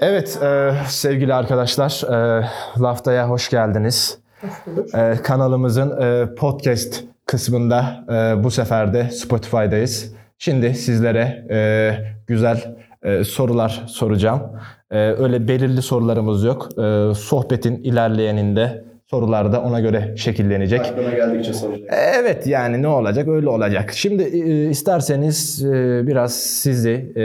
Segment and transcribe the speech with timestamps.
[0.00, 2.44] Evet e, sevgili arkadaşlar, e,
[2.80, 4.18] Lafta'ya hoş geldiniz.
[4.40, 4.94] Hoş bulduk.
[4.94, 10.12] E, kanalımızın e, podcast kısmında e, bu sefer de Spotify'dayız.
[10.38, 11.92] Şimdi sizlere e,
[12.26, 14.42] güzel e, sorular soracağım.
[14.90, 16.68] E, öyle belirli sorularımız yok.
[16.78, 20.80] E, sohbetin ilerleyeninde sorular da ona göre şekillenecek.
[20.80, 21.88] Aklına geldikçe soracağım.
[21.90, 23.92] Evet yani ne olacak öyle olacak.
[23.94, 27.24] Şimdi e, isterseniz e, biraz sizi e,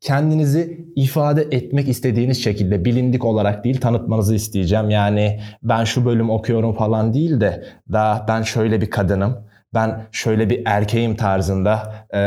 [0.00, 4.90] kendinizi ifade etmek istediğiniz şekilde bilindik olarak değil tanıtmanızı isteyeceğim.
[4.90, 9.36] Yani ben şu bölüm okuyorum falan değil de daha ben şöyle bir kadınım.
[9.74, 12.20] Ben şöyle bir erkeğim tarzında e,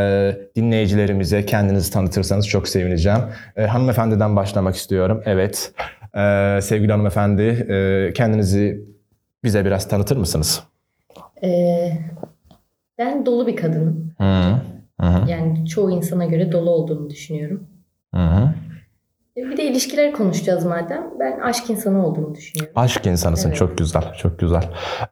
[0.55, 3.19] dinleyicilerimize kendinizi tanıtırsanız çok sevineceğim.
[3.55, 5.21] E, hanımefendiden başlamak istiyorum.
[5.25, 5.73] Evet.
[6.17, 8.85] E, sevgili hanımefendi e, kendinizi
[9.43, 10.63] bize biraz tanıtır mısınız?
[11.43, 11.91] Ee,
[12.97, 14.13] ben dolu bir kadınım.
[14.17, 14.61] Hı
[15.01, 15.29] hı.
[15.29, 17.67] Yani çoğu insana göre dolu olduğumu düşünüyorum.
[18.13, 18.53] Hı hı.
[19.37, 21.03] E, Bir de ilişkiler konuşacağız madem.
[21.19, 22.73] Ben aşk insanı olduğumu düşünüyorum.
[22.75, 23.47] Aşk insanısın.
[23.49, 23.57] Evet.
[23.57, 24.13] Çok güzel.
[24.17, 24.63] Çok güzel.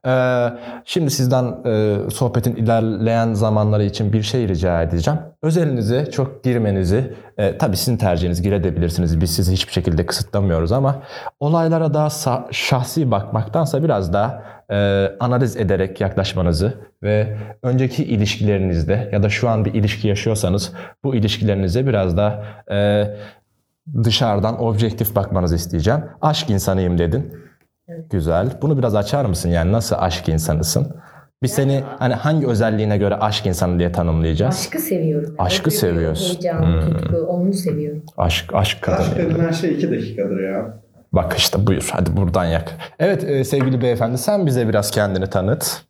[0.08, 0.48] Ee,
[0.86, 5.20] şimdi sizden e, sohbetin ilerleyen zamanları için bir şey rica edeceğim.
[5.42, 9.22] Özelinize çok girmenizi, e, tabii sizin tercihiniz girebilirsiniz.
[9.22, 11.04] Biz sizi hiçbir şekilde kısıtlamıyoruz ama
[11.40, 12.10] olaylara daha
[12.52, 19.66] şahsi bakmaktansa biraz daha e, analiz ederek yaklaşmanızı ve önceki ilişkilerinizde ya da şu an
[19.66, 23.08] bir ilişki yaşıyorsanız bu ilişkilerinize biraz daha e,
[24.04, 26.00] dışarıdan objektif bakmanızı isteyeceğim.
[26.22, 27.34] Aşk insanıyım dedin.
[27.88, 28.12] Evet.
[28.12, 28.50] Güzel.
[28.62, 29.50] Bunu biraz açar mısın?
[29.50, 30.96] Yani nasıl aşk insanısın?
[31.44, 34.56] Biz seni hani hangi özelliğine göre aşk insanı diye tanımlayacağız?
[34.56, 35.30] Aşkı seviyorum.
[35.30, 35.46] Yani.
[35.48, 36.26] Aşkı duygu, seviyorsun.
[36.26, 36.82] Heyecan, Hmm.
[36.98, 38.04] tutku, onu seviyorum.
[38.18, 39.02] Aşk, aşk kadını.
[39.02, 40.78] Aşk denilen şey iki dakikadır ya.
[41.14, 41.90] Bak işte buyur.
[41.94, 42.78] Hadi buradan yak.
[43.00, 45.82] Evet e, sevgili beyefendi sen bize biraz kendini tanıt.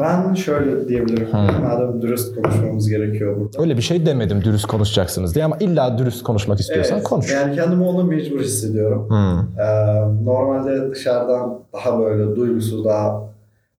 [0.00, 1.28] Ben şöyle diyebilirim.
[1.62, 3.62] Madem dürüst konuşmamız gerekiyor burada.
[3.62, 7.32] Öyle bir şey demedim dürüst konuşacaksınız diye ama illa dürüst konuşmak istiyorsan Evet, konuş.
[7.32, 9.08] Yani kendimi ona mecbur hissediyorum.
[9.08, 9.60] Hmm.
[9.60, 13.29] Ee, normalde dışarıdan daha böyle duygusuz, daha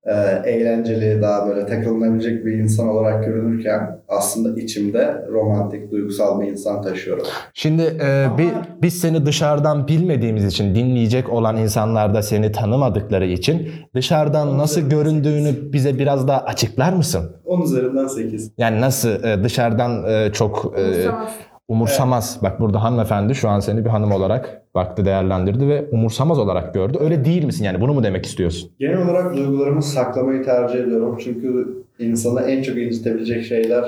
[0.06, 0.14] e,
[0.52, 7.24] eğlenceli, daha böyle takılınabilecek bir insan olarak görünürken aslında içimde romantik, duygusal bir insan taşıyorum.
[7.54, 13.26] Şimdi e, Ama- bi- biz seni dışarıdan bilmediğimiz için dinleyecek olan insanlar da seni tanımadıkları
[13.26, 17.32] için dışarıdan nasıl göründüğünü bize biraz daha açıklar mısın?
[17.46, 18.52] 10 üzerinden 8.
[18.58, 21.32] Yani nasıl e, dışarıdan e, çok e, Umursamaz.
[21.68, 22.40] umursamaz.
[22.44, 26.98] Bak burada hanımefendi şu an seni bir hanım olarak baktı değerlendirdi ve umursamaz olarak gördü.
[27.02, 28.72] Öyle değil misin yani bunu mu demek istiyorsun?
[28.80, 31.18] Genel olarak duygularımı saklamayı tercih ediyorum.
[31.24, 33.86] Çünkü insanı en çok incitebilecek şeyler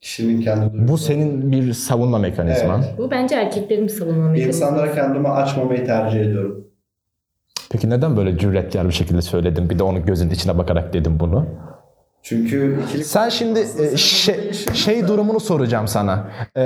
[0.00, 0.88] kişinin kendi duyguları.
[0.88, 2.82] Bu senin bir savunma mekanizman.
[2.82, 2.98] Evet.
[2.98, 4.64] Bu bence erkeklerin bir savunma mekanizması.
[4.64, 6.64] İnsanlara kendimi açmamayı tercih ediyorum.
[7.70, 9.70] Peki neden böyle cüretkar bir şekilde söyledin?
[9.70, 11.46] Bir de onun gözünün içine bakarak dedim bunu.
[12.22, 12.76] Çünkü.
[13.04, 16.28] Sen şimdi e, şey, şey durumunu soracağım sana.
[16.56, 16.62] E,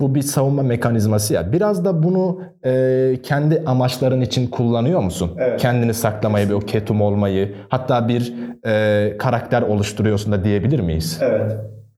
[0.00, 1.52] bu bir savunma mekanizması ya.
[1.52, 5.30] Biraz da bunu e, kendi amaçların için kullanıyor musun?
[5.38, 5.60] Evet.
[5.60, 8.34] Kendini saklamayı, bir o ketum olmayı, hatta bir
[8.66, 11.18] e, karakter oluşturuyorsun da diyebilir miyiz?
[11.22, 11.52] Evet.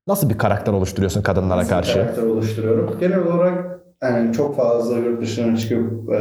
[0.06, 1.94] Nasıl bir karakter oluşturuyorsun kadınlara Nasıl karşı?
[1.94, 2.96] karakter oluşturuyorum.
[3.00, 6.18] Genel olarak yani çok fazla yurt dışına çıkıp e,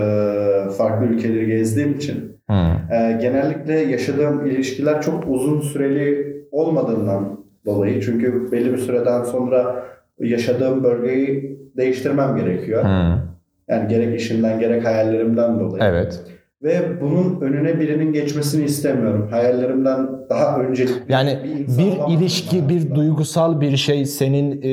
[0.78, 2.58] farklı ülkeleri gezdiğim için Hmm.
[2.96, 9.86] e, genellikle yaşadığım ilişkiler çok uzun süreli olmadığından dolayı çünkü belli bir süreden sonra
[10.19, 12.84] yaşadığım bölgeyi değiştirmem gerekiyor.
[12.84, 13.19] Hmm.
[13.68, 15.84] Yani gerek işimden gerek hayallerimden dolayı.
[15.84, 16.19] Evet.
[16.64, 19.28] Ve bunun önüne birinin geçmesini istemiyorum.
[19.31, 21.40] Hayallerimden daha öncelikli Yani
[21.78, 24.72] bir olamam ilişki, bir duygusal bir şey senin e,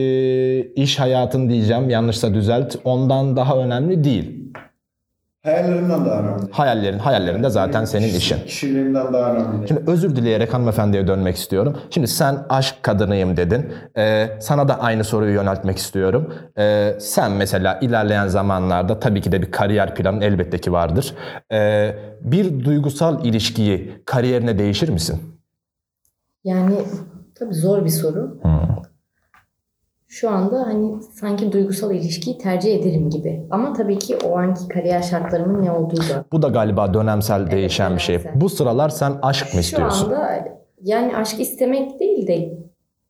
[0.60, 1.91] iş hayatın diyeceğim.
[1.91, 2.76] Yanlışsa düzelt.
[2.84, 4.39] Ondan daha önemli değil.
[5.44, 6.50] Hayallerimden daha önemli.
[6.52, 8.38] Hayallerin, hayallerin de zaten senin işin.
[8.46, 9.68] Kişiliğimden daha önemli.
[9.68, 11.76] Şimdi özür dileyerek hanımefendiye dönmek istiyorum.
[11.90, 13.72] Şimdi sen aşk kadınıyım dedin.
[13.96, 16.34] Ee, sana da aynı soruyu yöneltmek istiyorum.
[16.58, 21.14] Ee, sen mesela ilerleyen zamanlarda tabii ki de bir kariyer planın elbette ki vardır.
[21.52, 25.22] Ee, bir duygusal ilişkiyi kariyerine değişir misin?
[26.44, 26.74] Yani
[27.38, 28.40] tabii zor bir soru.
[30.12, 33.47] Şu anda hani sanki duygusal ilişkiyi tercih ederim gibi.
[33.50, 36.24] Ama tabii ki o anki kariyer şartlarımın ne olduğu da.
[36.33, 38.15] Bu da galiba dönemsel değişen bir şey.
[38.15, 38.41] dönemsel.
[38.41, 40.04] Bu sıralar sen aşk mı Şu istiyorsun?
[40.07, 40.45] anda
[40.83, 42.59] yani aşk istemek değil de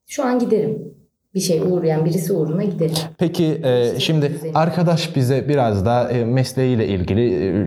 [0.06, 0.94] şu an giderim.
[1.35, 2.94] Bir şey uğur yani birisi uğruna giderim.
[3.19, 7.67] Peki e, şimdi arkadaş bize biraz da e, mesleğiyle ilgili e,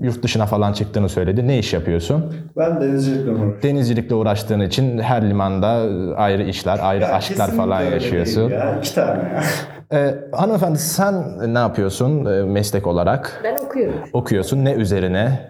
[0.00, 1.48] yurt dışına falan çıktığını söyledi.
[1.48, 2.34] Ne iş yapıyorsun?
[2.56, 3.58] Ben denizcilikle uğraşıyorum.
[3.62, 5.66] Denizcilikle uğraştığın için her limanda
[6.16, 8.50] ayrı işler, ayrı Ya aşklar falan öyle yaşıyorsun.
[8.50, 8.78] değil Ya.
[8.78, 9.42] İki tane ya.
[9.92, 11.14] Ee, hanımefendi sen
[11.54, 13.40] ne yapıyorsun e, meslek olarak?
[13.44, 13.94] Ben okuyorum.
[14.12, 15.49] Okuyorsun ne üzerine?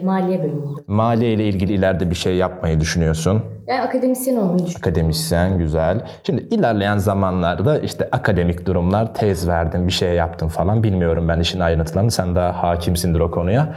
[0.00, 0.80] Maliye bölümünde.
[0.86, 3.42] Maliye ile ilgili ileride bir şey yapmayı düşünüyorsun.
[3.66, 4.78] Yani akademisyen olmayı düşünüyorum.
[4.80, 6.06] Akademisyen güzel.
[6.22, 11.60] Şimdi ilerleyen zamanlarda işte akademik durumlar, tez verdin, bir şey yaptın falan bilmiyorum ben işin
[11.60, 12.10] ayrıntılarını.
[12.10, 13.74] Sen daha hakimsindir o konuya.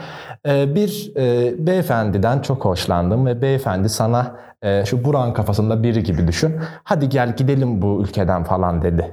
[0.47, 6.27] Ee, bir e, beyefendiden çok hoşlandım ve beyefendi sana e, şu Burak'ın kafasında biri gibi
[6.27, 6.55] düşün.
[6.83, 9.11] Hadi gel gidelim bu ülkeden falan dedi.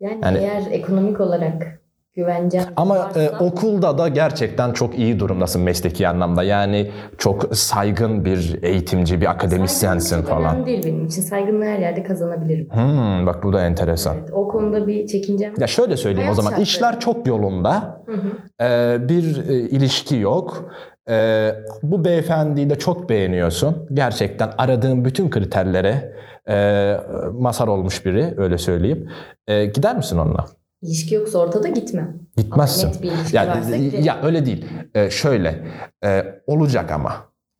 [0.00, 1.81] Yani, Yani- eğer ekonomik olarak
[2.14, 6.42] güvencem Ama varsa, e, okulda da gerçekten çok iyi durumdasın mesleki anlamda.
[6.42, 10.54] Yani çok saygın bir eğitimci, bir akademisyensin falan.
[10.54, 11.22] önemli değil benim için.
[11.22, 12.68] Saygınlığı her yerde kazanabilirim.
[12.70, 14.16] Hmm, bak bu da enteresan.
[14.18, 15.54] Evet, o konuda bir çekincem.
[15.58, 16.48] Ya şöyle söyleyeyim o Hayat zaman.
[16.50, 16.62] şartları.
[16.62, 18.02] işler çok yolunda.
[18.06, 18.28] Hı hı.
[18.64, 20.70] Ee, bir e, ilişki yok.
[21.10, 23.88] Ee, bu beyefendiyi de çok beğeniyorsun.
[23.92, 26.12] Gerçekten aradığın bütün kriterlere
[26.48, 26.96] e,
[27.32, 29.08] mazhar olmuş biri öyle söyleyeyim.
[29.48, 30.46] Ee, gider misin onunla?
[30.82, 32.14] İlişki yoksa ortada gitmem.
[32.36, 32.86] Gitmezsin.
[32.86, 34.04] Ama net bir ilişki Ya, varsa giderim.
[34.04, 34.64] ya öyle değil.
[34.94, 35.64] Ee, şöyle
[36.04, 37.12] e, olacak ama.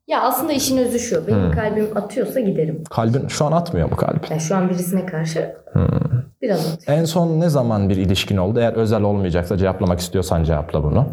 [0.07, 1.27] Ya aslında işin özü şu.
[1.27, 1.51] Benim Hmm.
[1.51, 2.83] kalbim atıyorsa giderim.
[2.89, 4.21] Kalbin şu an atmıyor mu kalbin?
[4.29, 5.87] Yani şu an birisine karşı Hmm.
[6.41, 6.97] biraz atıyor.
[6.97, 8.59] En son ne zaman bir ilişkin oldu?
[8.59, 11.07] Eğer özel olmayacaksa cevaplamak istiyorsan cevapla bunu.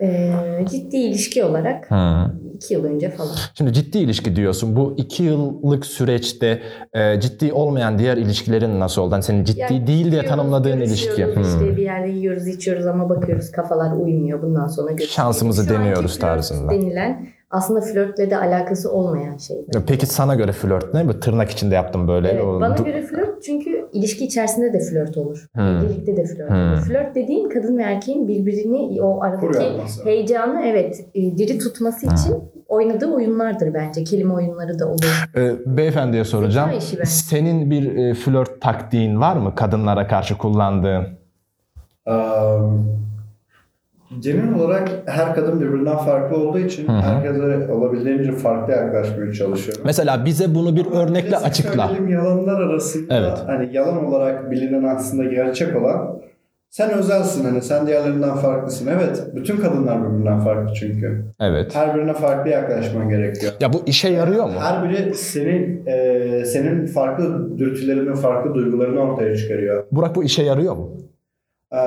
[0.00, 0.32] Ee,
[0.70, 2.24] ciddi ilişki olarak Hmm.
[2.58, 3.30] İki yıl önce falan.
[3.54, 4.76] Şimdi ciddi ilişki diyorsun.
[4.76, 6.62] Bu iki yıllık süreçte
[6.92, 9.12] e, ciddi olmayan diğer ilişkilerin nasıl oldu?
[9.12, 11.26] Hani senin ciddi Yani değil diye tanımladığın ilişki.
[11.26, 11.42] Hmm.
[11.42, 14.42] işte bir yerde yiyoruz içiyoruz ama bakıyoruz kafalar uymuyor.
[14.42, 15.14] Bundan sonra görüşürüz.
[15.14, 16.72] Şansımızı Şu deniyoruz tarzında.
[16.72, 19.64] denilen aslında flörtle de alakası olmayan şeyler.
[19.86, 21.08] Peki sana göre flört ne?
[21.08, 22.28] Bu tırnak içinde yaptım böyle.
[22.28, 25.46] Evet, O- bana du- göre flört çünkü ilişki içerisinde de flört olur.
[25.54, 25.62] Hmm.
[25.64, 26.56] Evlilikte de flört Hmm.
[26.72, 26.80] olur.
[26.80, 29.70] Flört dediğin kadın ve erkeğin birbirini o aradaki
[30.04, 32.14] heyecanı evet e, diri tutması Hmm.
[32.14, 32.34] için
[32.68, 34.04] oynadığı oyunlardır bence.
[34.04, 35.28] Kelime oyunları da olur.
[35.36, 36.70] E, beyefendiye soracağım.
[37.04, 41.06] Senin bir e, flört taktiğin var mı kadınlara karşı kullandığın?
[42.06, 42.88] Um,
[44.20, 46.96] genel olarak her kadın birbirinden farklı olduğu için Hı hı.
[47.00, 49.82] herkese olabildiğince farklı yaklaşmaya çalışıyorum.
[49.86, 51.90] Mesela bize bunu bir örnekle Klasik açıkla.
[52.08, 53.38] yalanlar arasında Evet.
[53.46, 56.18] hani yalan olarak bilinen aslında gerçek olan
[56.70, 58.88] sen özelsin hani sen diğerlerinden farklısın.
[58.96, 61.24] Evet bütün kadınlar birbirinden farklı çünkü.
[61.40, 61.74] Evet.
[61.74, 63.52] Her birine farklı yaklaşman gerekiyor.
[63.60, 64.52] Ya bu işe yarıyor mu?
[64.60, 69.84] Her biri senin e, senin farklı dürtülerini, farklı duygularını ortaya çıkarıyor.
[69.92, 70.90] Burak bu işe yarıyor mu?
[71.72, 71.78] Ee,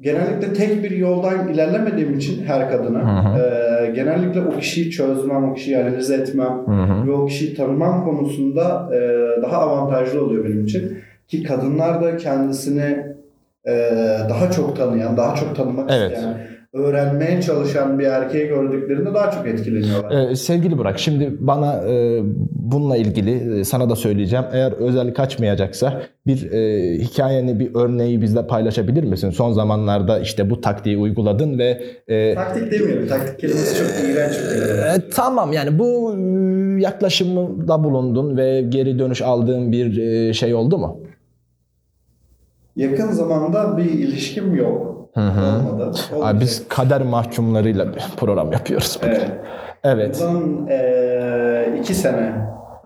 [0.00, 3.42] genellikle tek bir yoldan ilerlemediğim için her kadına Hı hı.
[3.42, 7.06] e, genellikle o kişiyi çözmem, o kişiyi analiz etmem Hı hı.
[7.06, 8.98] ve o kişiyi tanımam konusunda e,
[9.42, 10.98] daha avantajlı oluyor benim için.
[11.28, 13.06] Ki kadınlar da kendisini
[13.66, 13.92] e,
[14.28, 16.12] daha çok tanıyan, daha çok tanımak Evet.
[16.12, 16.38] isteyen,
[16.78, 20.30] öğrenmeye çalışan bir erkeği gördüklerinde daha çok etkileniyorlar.
[20.30, 22.20] Ee, sevgili Burak, şimdi bana e,
[22.50, 24.44] bununla ilgili e, sana da söyleyeceğim.
[24.52, 29.30] Eğer özel kaçmayacaksa bir e, hikayeni, bir örneği bizle paylaşabilir misin?
[29.30, 33.06] Son zamanlarda işte bu taktiği uyguladın ve e, Taktik demeyelim.
[33.08, 34.82] Taktik kelimesi çok iğrenç bir kelime.
[34.82, 40.78] e, tamam yani bu e, yaklaşımda bulundun ve geri dönüş aldığın bir e, şey oldu
[40.78, 41.00] mu?
[42.76, 44.97] Yakın zamanda bir ilişkim yok.
[45.14, 45.68] Hı hı.
[45.68, 45.92] Olmadı.
[46.22, 48.98] Abi biz kader mahkumlarıyla bir program yapıyoruz.
[49.02, 49.12] bugün.
[49.14, 49.30] Evet.
[49.84, 50.20] Evet.
[50.28, 52.32] Bundan eee, iki sene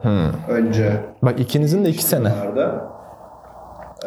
[0.02, 0.30] Hı.
[0.48, 0.92] önce
[1.22, 2.24] Bak ikinizin de iki sene.
[2.46, 2.80] vardı.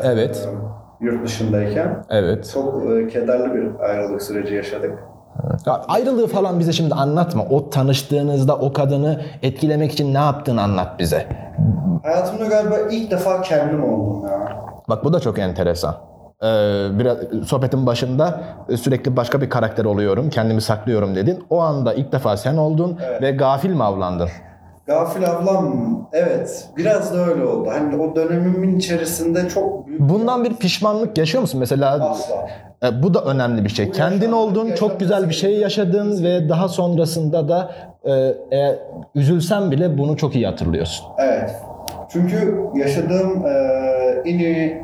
[0.03, 0.47] Evet.
[0.47, 0.59] Eee,
[1.07, 2.51] yurt dışındayken Evet.
[2.53, 4.99] çok eee, kederli bir ayrılık süreci yaşadık.
[5.65, 7.43] Ya ayrılığı falan bize şimdi anlatma.
[7.49, 11.25] O tanıştığınızda o kadını etkilemek için ne yaptığını anlat bize.
[12.03, 14.57] Hayatımda galiba ilk defa kendim oldum ya.
[14.89, 15.95] Bak bu da çok enteresan.
[16.43, 16.45] Ee,
[16.99, 17.17] biraz
[17.47, 18.39] sohbetin başında
[18.69, 21.43] e, sürekli başka bir karakter oluyorum, kendimi saklıyorum dedin.
[21.49, 23.21] O anda ilk defa sen oldun Evet.
[23.21, 24.29] ve gafil mi avlandın?
[24.87, 25.75] Gafil ablam
[26.13, 27.69] evet biraz da öyle oldu.
[27.71, 31.59] Hani o dönemimin içerisinde çok büyük Bundan bir pişmanlık yaşıyor musun?
[31.59, 32.47] Mesela asla.
[32.83, 33.87] e, bu da önemli bir şey.
[33.87, 37.71] Bu Kendin oldun, çok güzel bir şey yaşadın ve daha sonrasında da
[38.03, 38.11] e,
[38.57, 38.79] e,
[39.15, 41.05] üzülsen bile bunu çok iyi hatırlıyorsun.
[41.17, 41.55] Evet.
[42.09, 44.81] Çünkü yaşadığım eee en iyi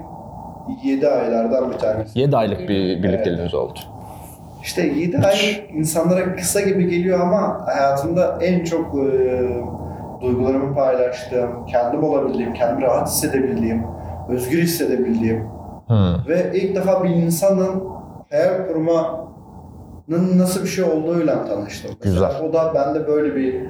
[0.84, 2.20] 7 aylardan bir tanesi.
[2.20, 3.80] 7 aylık bir birlikteliğiniz oldu.
[4.64, 5.36] İşte 7 ay
[5.74, 9.40] insanlara kısa gibi geliyor ama hayatımda en çok e,
[10.22, 13.84] duygularımı paylaştığım, kendim olabildiğim, kendimi rahat hissedebildiğim,
[14.30, 15.48] özgür hissedebildiğim
[15.88, 16.16] Hı.
[16.28, 17.84] ve ilk defa bir insanın
[18.30, 21.92] hayal kurmanın nasıl bir şey olduğuyla tanıştım.
[22.02, 22.22] Güzel.
[22.22, 23.62] Mesela o da bende böyle bir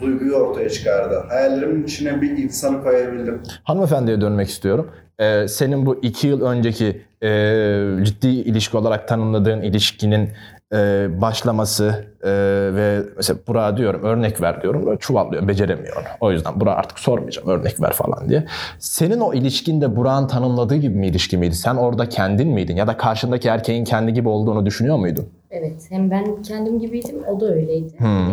[0.00, 1.24] duyguyu ortaya çıkardı.
[1.28, 3.42] Hayallerimin içine bir insanı koyabildim.
[3.64, 4.90] Hanımefendiye dönmek istiyorum.
[5.18, 7.28] Ee, senin bu iki yıl önceki e,
[8.02, 10.28] ciddi ilişki olarak tanımladığın ilişkinin
[10.72, 12.30] e, başlaması e,
[12.74, 16.04] ve mesela Burak'a diyorum örnek ver diyorum böyle çuvallıyor beceremiyor.
[16.20, 18.46] O yüzden Burak'a artık sormayacağım örnek ver falan diye.
[18.78, 21.54] Senin o ilişkin de Burak'ın tanımladığı gibi mi ilişki miydi?
[21.54, 25.28] Sen orada kendin miydin ya da karşındaki erkeğin kendi gibi olduğunu düşünüyor muydun?
[25.50, 25.86] Evet.
[25.88, 27.98] Hem ben kendim gibiydim, o da öyleydi.
[27.98, 28.26] Hmm.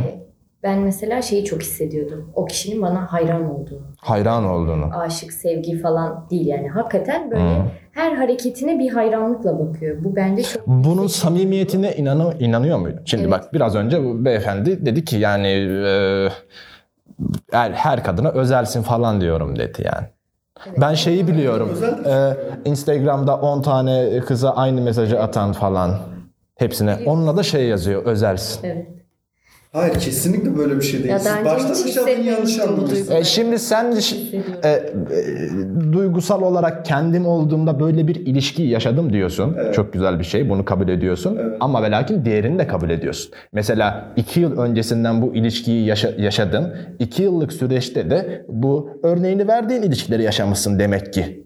[0.63, 2.31] Ben mesela şeyi çok hissediyordum.
[2.35, 3.81] O kişinin bana hayran olduğunu.
[3.97, 4.85] Hayran olduğunu.
[4.95, 6.69] Aşık, sevgi falan değil yani.
[6.69, 7.65] Hakikaten böyle Hmm.
[7.91, 10.03] her hareketine bir hayranlıkla bakıyor.
[10.03, 10.67] Bu bence çok...
[10.67, 13.01] Bunun samimiyetine inanı, inanıyor muydu?
[13.05, 13.31] Şimdi Evet.
[13.31, 15.47] bak biraz önce bu beyefendi dedi ki yani
[15.87, 16.27] e,
[17.51, 20.07] her, her kadına özelsin falan diyorum dedi yani.
[20.67, 20.77] Evet.
[20.81, 21.69] Ben şeyi biliyorum.
[22.05, 22.33] E,
[22.69, 25.97] Instagram'da 10 tane kıza aynı mesajı atan falan.
[26.55, 26.97] Hepsine.
[27.05, 28.67] Onunla da şey yazıyor özelsin.
[28.67, 28.87] Evet.
[29.73, 31.09] Hayır kesinlikle böyle bir şey değil.
[31.09, 33.11] Ya Siz baştan hiç aşağıdan yanlış anlamışsınız.
[33.11, 33.95] E, şimdi sen
[34.63, 34.91] e, e,
[35.93, 39.55] duygusal olarak kendim olduğumda böyle bir ilişki yaşadım diyorsun.
[39.59, 39.73] Evet.
[39.73, 40.49] Çok güzel bir şey.
[40.49, 41.37] Bunu kabul ediyorsun.
[41.41, 41.57] Evet.
[41.59, 43.31] Ama ve lakin diğerini de kabul ediyorsun.
[43.53, 46.73] Mesela iki yıl öncesinden bu ilişkiyi yaşa- yaşadın.
[46.99, 51.42] İki yıllık süreçte de bu örneğini verdiğin ilişkileri yaşamışsın demek ki.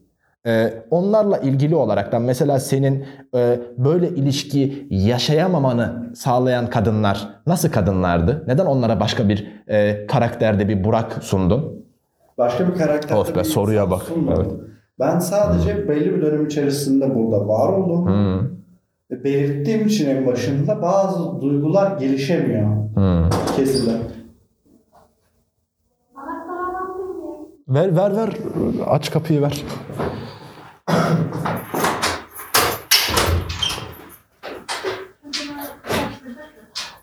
[0.48, 8.44] E, onlarla ilgili olaraktan mesela senin e, böyle ilişki yaşayamamanı sağlayan kadınlar nasıl kadınlardı?
[8.48, 11.86] Neden onlara başka bir e, karakterde bir Burak sundun?
[12.38, 13.16] Başka bir karakter.
[13.16, 14.02] Of be, soruya bak.
[14.38, 14.52] Evet.
[15.00, 18.06] Ben sadece belli bir dönem içerisinde burada var oldum.
[18.06, 18.48] Hmm.
[19.12, 23.30] Ve belirttiğim için en başında bazı duygular gelişemiyor Hmm.
[23.56, 24.18] kesinlikle.
[27.68, 28.30] Ver ver ver
[28.88, 29.64] aç kapıyı ver.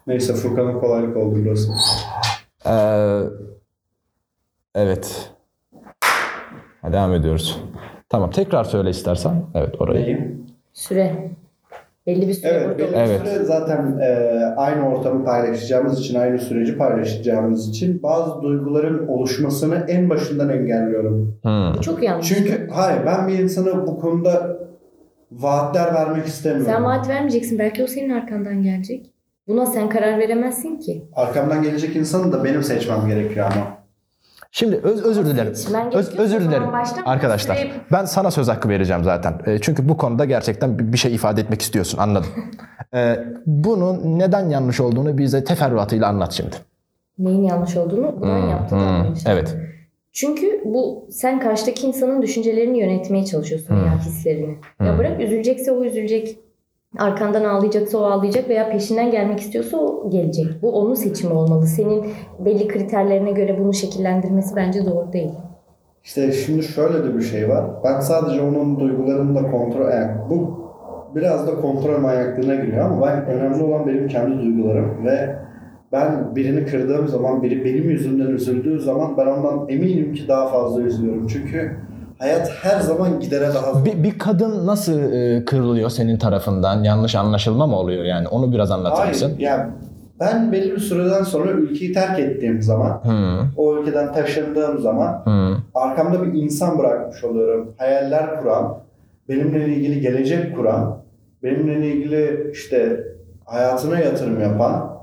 [0.06, 1.72] Neyse Furkan'a kolaylık oldu burası.
[2.66, 3.20] Ee,
[4.74, 5.30] evet.
[6.82, 7.58] Ha, devam ediyoruz.
[8.08, 9.46] Tamam tekrar söyle istersen.
[9.54, 10.36] Evet orayı.
[10.72, 11.30] Süre.
[12.06, 13.20] Belli bir süre Evet, burada belli Evet.
[13.20, 14.08] süre zaten e,
[14.56, 21.38] aynı ortamı paylaşacağımız için, aynı süreci paylaşacağımız için bazı duyguların oluşmasını en başından engelliyorum.
[21.42, 21.74] Hmm.
[21.78, 22.28] Bu çok yanlış.
[22.28, 24.58] Çünkü hayır ben bir insana bu konuda
[25.32, 26.72] vaatler vermek istemiyorum.
[26.72, 27.58] Sen vaat vermeyeceksin.
[27.58, 29.10] Belki o senin arkandan gelecek.
[29.48, 31.04] Buna sen karar veremezsin ki.
[31.12, 33.73] Arkamdan gelecek insanı da benim seçmem gerekiyor ama.
[34.56, 35.52] Şimdi öz, özür dilerim.
[35.92, 36.68] Öz, özür dilerim
[37.04, 37.68] arkadaşlar.
[37.92, 39.40] Ben sana söz hakkı vereceğim zaten.
[39.46, 42.30] E, çünkü bu konuda gerçekten bir şey ifade etmek istiyorsun anladım.
[42.94, 46.56] E, bunun neden yanlış olduğunu bize teferruatıyla anlat şimdi.
[47.18, 49.56] Neyin yanlış olduğunu bundan Hmm, yaptı hmm, evet.
[50.12, 53.82] Çünkü bu sen karşıdaki insanın düşüncelerini yönetmeye çalışıyorsun Hmm.
[53.84, 54.56] veya hislerini.
[54.80, 54.98] Ya Hmm.
[54.98, 56.38] bırak üzülecekse o üzülecek.
[56.98, 60.46] Arkandan ağlayacaksa o ağlayacak veya peşinden gelmek istiyorsa o gelecek.
[60.62, 61.66] Bu onun seçimi olmalı.
[61.66, 62.04] Senin
[62.44, 65.32] belli kriterlerine göre bunu şekillendirmesi bence doğru değil.
[66.04, 67.64] İşte şimdi şöyle de bir şey var.
[67.84, 69.90] Ben sadece onun duygularını da kontrol...
[69.90, 70.64] Yani bu
[71.14, 75.36] biraz da kontrol manyaklığına giriyor ama ben önemli olan benim kendi duygularım ve
[75.92, 80.82] ben birini kırdığım zaman, biri benim yüzümden üzüldüğü zaman ben ondan eminim ki daha fazla
[80.82, 81.26] üzülüyorum.
[81.26, 81.76] Çünkü
[82.18, 83.84] hayat her zaman gidere daha zor.
[83.84, 86.82] Bir, bir kadın nasıl e, kırılıyor senin tarafından?
[86.82, 88.28] Yanlış anlaşılma mı oluyor yani?
[88.28, 89.26] Onu biraz anlatır mısın?
[89.26, 89.70] Hayır, yani
[90.20, 95.56] ben belli bir süreden sonra ülkeyi terk ettiğim zaman, Hmm, o ülkeden taşındığım zaman hmm,
[95.74, 97.74] arkamda bir insan bırakmış oluyorum.
[97.78, 98.78] Hayaller kuran,
[99.28, 100.98] benimle ilgili gelecek kuran,
[101.42, 103.04] benimle ilgili işte
[103.44, 104.93] hayatına yatırım yapan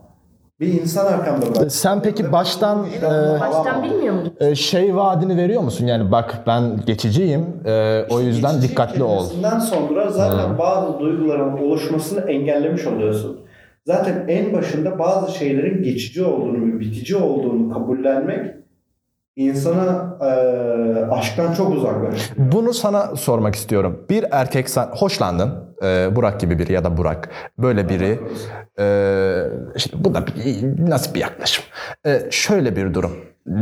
[0.62, 1.74] bir insan arkamda bırakmış.
[1.74, 4.34] Sen peki baştan e, Baştan bilmiyor muydun?
[4.40, 5.86] e, şey vaadini veriyor musun?
[5.86, 9.18] Yani bak ben geçiciyim e, o yüzden Geçici dikkatli ol.
[9.30, 13.40] kelimesinden sonra zaten bazı duyguların oluşmasını engellemiş oluyorsun.
[13.88, 18.56] Zaten en başında bazı şeylerin geçici olduğunu ve bitici olduğunu kabullenmek
[19.36, 22.52] insana eee, aşktan çok uzaklaştırıyor.
[22.52, 24.06] Bunu sana sormak istiyorum.
[24.10, 25.52] Bir erkek sen hoşlandın.
[25.84, 27.30] E, Burak gibi biri ya da Burak.
[27.58, 28.20] Böyle biri.
[28.80, 28.88] e,
[29.78, 31.64] şimdi bu da bir, nasıl bir yaklaşım?
[32.06, 33.12] E, şöyle bir durum.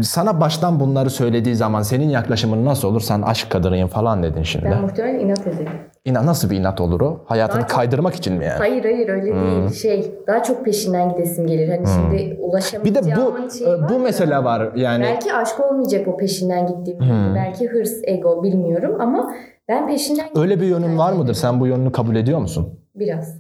[0.02, 3.02] Sana baştan bunları söylediği zaman senin yaklaşımın nasıl olur?
[3.02, 4.66] Sen aşk kadınıyım falan dedin şimdi.
[4.66, 5.72] Ben muhtemelen inat ederim.
[6.06, 7.24] İnan nasıl bir inat olur o?
[7.26, 8.58] Hayatını Daha çok- kaydırmak için mi yani?
[8.58, 9.42] Hayır hayır öyle Hmm.
[9.52, 9.70] değil.
[9.74, 11.70] Şey daha çok peşinden gidesim gelir.
[11.70, 13.42] Hani şimdi Bir de bu var
[13.90, 14.00] bu ya.
[14.00, 15.04] mesele var yani.
[15.04, 17.00] Belki aşk olmayacak o peşinden gittiğim.
[17.00, 17.36] Hmm.
[17.36, 19.34] Belki hırs, ego bilmiyorum ama
[19.70, 21.34] ben peşinden Öyle bir yönün var mıdır?
[21.34, 22.80] Sen bu yönünü kabul ediyor musun?
[22.96, 23.36] Biraz.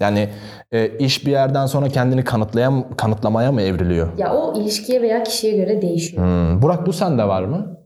[0.00, 0.28] Yani
[0.72, 4.08] e, iş bir yerden sonra kendini kanıtlayam kanıtlamaya mı evriliyor?
[4.18, 6.22] Ya o ilişkiye veya kişiye göre değişiyor.
[6.24, 6.62] Hmm.
[6.62, 7.76] Burak bu sende var mı?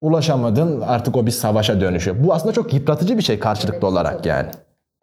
[0.00, 2.16] Ulaşamadın artık o bir savaşa dönüşüyor.
[2.24, 4.26] Bu aslında çok yıpratıcı bir şey karşılıklı Evet, olarak çok.
[4.26, 4.48] yani.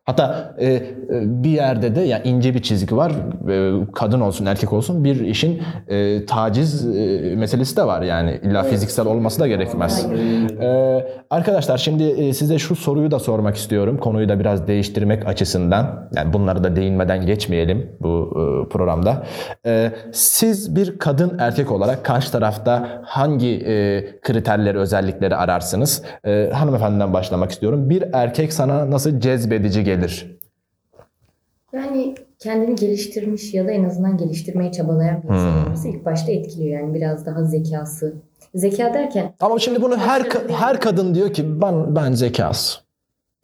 [0.05, 3.11] Hatta e, e, bir yerde de ya ince bir çizgi var.
[3.49, 8.39] E, kadın olsun erkek olsun bir işin e, taciz e, meselesi de var yani.
[8.43, 10.07] İlla fiziksel olması da gerekmez.
[10.61, 13.97] Ee, arkadaşlar şimdi e, size şu soruyu da sormak istiyorum.
[13.97, 16.09] Konuyu da biraz değiştirmek açısından.
[16.15, 19.23] Yani bunları da değinmeden geçmeyelim bu e, programda.
[19.65, 26.03] Ee, siz bir kadın erkek olarak karşı tarafta hangi e, kriterleri, özellikleri ararsınız?
[26.25, 27.89] Ee, hanımefendiden başlamak istiyorum.
[27.89, 30.37] Bir erkek sana nasıl cezbedici gelir?
[31.73, 35.91] Yani kendini geliştirmiş ya da en azından geliştirmeye çabalayan bir insan Hmm.
[35.91, 36.81] ilk başta etkiliyor.
[36.81, 38.13] Yani biraz daha zekası.
[38.55, 42.79] Zeka derken Ama şimdi bunu her her kadın diyor ki ben ben zekası.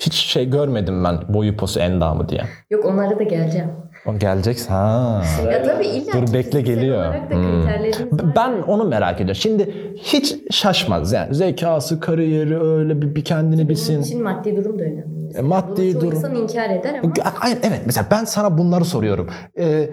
[0.01, 2.41] Hiç şey görmedim ben boyu posu endamı diye.
[2.69, 3.67] yok onlara da geleceğim.
[4.05, 5.23] O geleceksin ha.
[5.51, 7.13] Ya tabii illa Dur, bekle, geliyor.
[7.29, 7.65] Hmm.
[7.65, 8.35] var.
[8.35, 9.35] Ben onu merak ediyorum.
[9.35, 14.01] Şimdi hiç şaşmaz yani zekası, kariyeri öyle bir, bir kendini Bunun bilsin.
[14.01, 15.18] için maddi durum da önemli.
[15.35, 16.11] E, maddi Bunu durum.
[16.11, 19.29] insan inkar eder ama Aynen evet mesela ben sana bunları soruyorum.
[19.59, 19.89] Ee,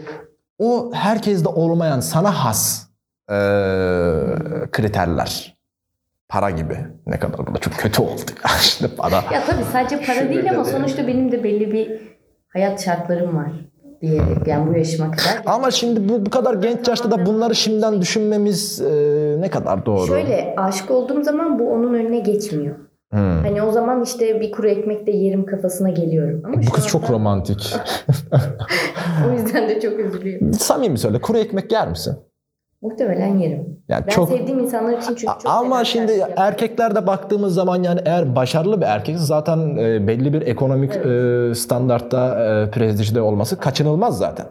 [0.59, 2.87] o herkeste olmayan sana has
[3.31, 3.35] ee,
[4.73, 5.57] kriterler.
[6.29, 6.79] Para gibi.
[7.07, 8.21] Ne kadar burada çok kötü oldu
[8.61, 9.15] işte para.
[9.15, 10.73] ya tabii sadece para Şükür değil ama dedi.
[10.73, 12.01] sonuçta benim de belli bir
[12.49, 13.53] hayat şartlarım var
[14.03, 15.43] diyerek yani bu yaşıma kadar.
[15.47, 20.07] Ama şimdi bu, bu kadar genç yaşta da bunları şimdiden düşünmemiz ee, ne kadar doğru?
[20.07, 22.77] Şöyle aşık olduğum zaman bu onun önüne geçmiyor.
[23.17, 23.43] Hmm.
[23.43, 26.43] Hani o zaman işte bir kuru ekmek de yerim kafasına geliyorum.
[26.45, 27.75] Ama Bu kız çok anda- romantik.
[29.29, 30.53] O yüzden de çok üzülüyorum.
[30.53, 32.17] Samimi söyle kuru ekmek yer misin?
[32.83, 33.81] Muhtemelen yerim.
[33.89, 36.35] Yani Ben çok sevdiğim insanlar için çünkü çok Ama şimdi yapıyorum.
[36.37, 42.45] erkeklerde baktığımız zaman yani eğer başarılı bir erkek zaten e, belli bir ekonomik e, standartta
[42.45, 44.47] e, prestijde olması kaçınılmaz zaten.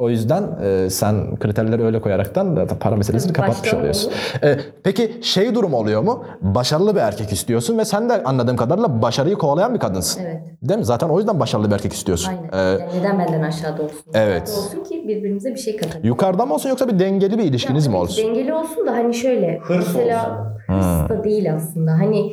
[0.00, 4.12] O yüzden e, sen kriterleri öyle koyaraktan da para meselesini Tabii, kapatmış oluyorsun.
[4.42, 6.24] E, peki şey durum oluyor mu?
[6.40, 10.22] Başarılı bir erkek istiyorsun ve sen de anladığım kadarıyla başarıyı kovalayan bir kadınsın.
[10.24, 10.40] Evet.
[10.62, 10.84] Değil mi?
[10.84, 12.32] Zaten o yüzden başarılı bir erkek istiyorsun.
[12.52, 12.76] Aynen.
[12.78, 13.98] E, Yani neden benden aşağıda olsun?
[14.14, 14.48] Evet.
[14.48, 16.06] Yukarıda olsun ki birbirimize bir şey katalım.
[16.06, 18.24] yukarıda mı olsun yoksa bir dengeli bir ilişkiniz mi olsun?
[18.28, 19.58] Dengeli olsun da hani şöyle.
[19.62, 21.90] Hırs mesela hırs da değil aslında.
[21.92, 22.32] Hani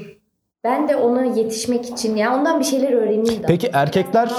[0.63, 3.45] ben de ona yetişmek için ya ondan bir şeyler öğreneyim de.
[3.47, 4.31] Peki erkekler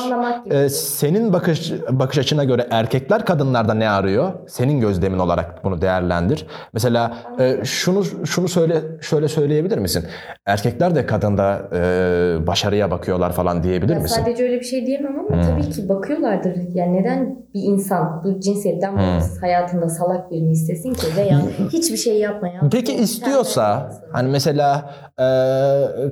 [0.50, 4.32] e, senin bakış bakış açına göre erkekler kadınlarda ne arıyor?
[4.48, 6.46] Senin gözlemin olarak bunu değerlendir.
[6.72, 10.04] Mesela e, şunu şunu söyle şöyle söyleyebilir misin?
[10.46, 14.16] Erkekler de kadında e, başarıya bakıyorlar falan diyebilir Ya misin?
[14.16, 16.54] sadece öyle bir şey diyemem ama tabii ki bakıyorlardır.
[16.75, 21.38] Yani neden bir insan bu cinsiyetten bağımsız hayatında salak birini istesin ki veya
[21.72, 22.70] hiçbir şey yapmayan.
[22.70, 25.25] Peki istiyorsa hani mesela e,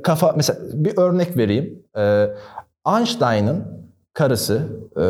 [0.02, 1.82] kafa mesela bir örnek vereyim.
[1.96, 2.28] E,
[2.96, 3.64] Einstein'ın
[4.12, 4.62] karısı
[4.96, 5.04] e,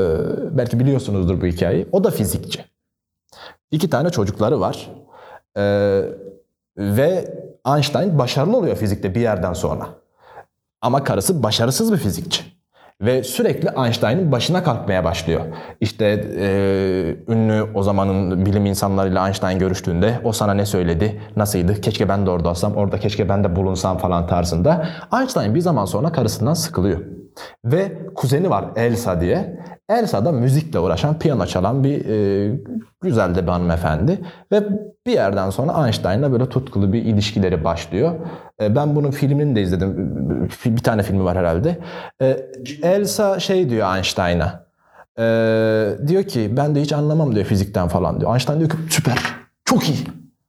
[0.56, 1.88] belki biliyorsunuzdur bu hikayeyi.
[1.92, 2.64] O da fizikçi.
[3.70, 4.90] İki tane çocukları var.
[5.56, 5.62] E,
[6.76, 7.34] ve
[7.66, 9.88] Einstein başarılı oluyor fizikte bir yerden sonra.
[10.80, 12.55] Ama karısı başarısız bir fizikçi.
[13.00, 15.40] Ve sürekli Einstein'ın başına kalkmaya başlıyor.
[15.80, 16.04] İşte
[16.38, 22.26] e, ünlü o zamanın bilim insanlarıyla Einstein görüştüğünde o sana ne söyledi, nasıldı, keşke ben
[22.26, 24.88] de orada olsam, orada keşke ben de bulunsam falan tarzında.
[25.20, 27.00] Einstein bir zaman sonra karısından sıkılıyor.
[27.64, 29.60] Ve kuzeni var Elsa diye.
[29.88, 32.58] Elsa da müzikle uğraşan, piyano çalan bir e,
[33.02, 34.18] güzel de bir hanımefendi.
[34.52, 34.62] Ve
[35.06, 38.12] bir yerden sonra Einstein'la böyle tutkulu bir ilişkileri başlıyor.
[38.62, 39.96] E, ben bunun filmini de izledim.
[40.64, 41.78] Bir tane filmi var herhalde.
[42.22, 42.36] E,
[42.82, 44.66] Elsa şey diyor Einstein'a.
[45.18, 45.24] E,
[46.06, 48.32] diyor ki ben de hiç anlamam diyor fizikten falan diyor.
[48.32, 49.18] Einstein diyor ki süper,
[49.64, 49.98] çok iyi.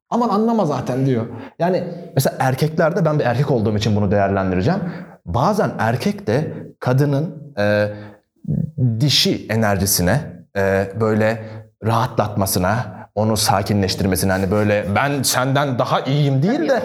[0.10, 1.26] Aman anlama zaten diyor.
[1.60, 1.84] Yani
[2.15, 4.80] mesela erkeklerde ben bir erkek olduğum için bunu değerlendireceğim.
[5.27, 7.89] Bazen erkek de kadının e,
[8.99, 10.21] dişi enerjisine
[10.57, 11.43] e, böyle
[11.85, 16.82] rahatlatmasına, onu sakinleştirmesine hani böyle ben senden daha iyiyim değil de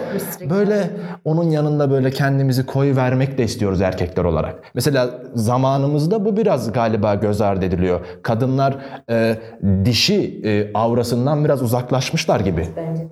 [0.49, 0.89] böyle
[1.25, 4.55] onun yanında böyle kendimizi koy vermek de istiyoruz erkekler olarak.
[4.73, 7.99] Mesela zamanımızda bu biraz galiba göz ardı ediliyor.
[8.23, 8.75] Kadınlar
[9.09, 9.37] e,
[9.85, 12.67] dişi e, aurasından biraz uzaklaşmışlar gibi.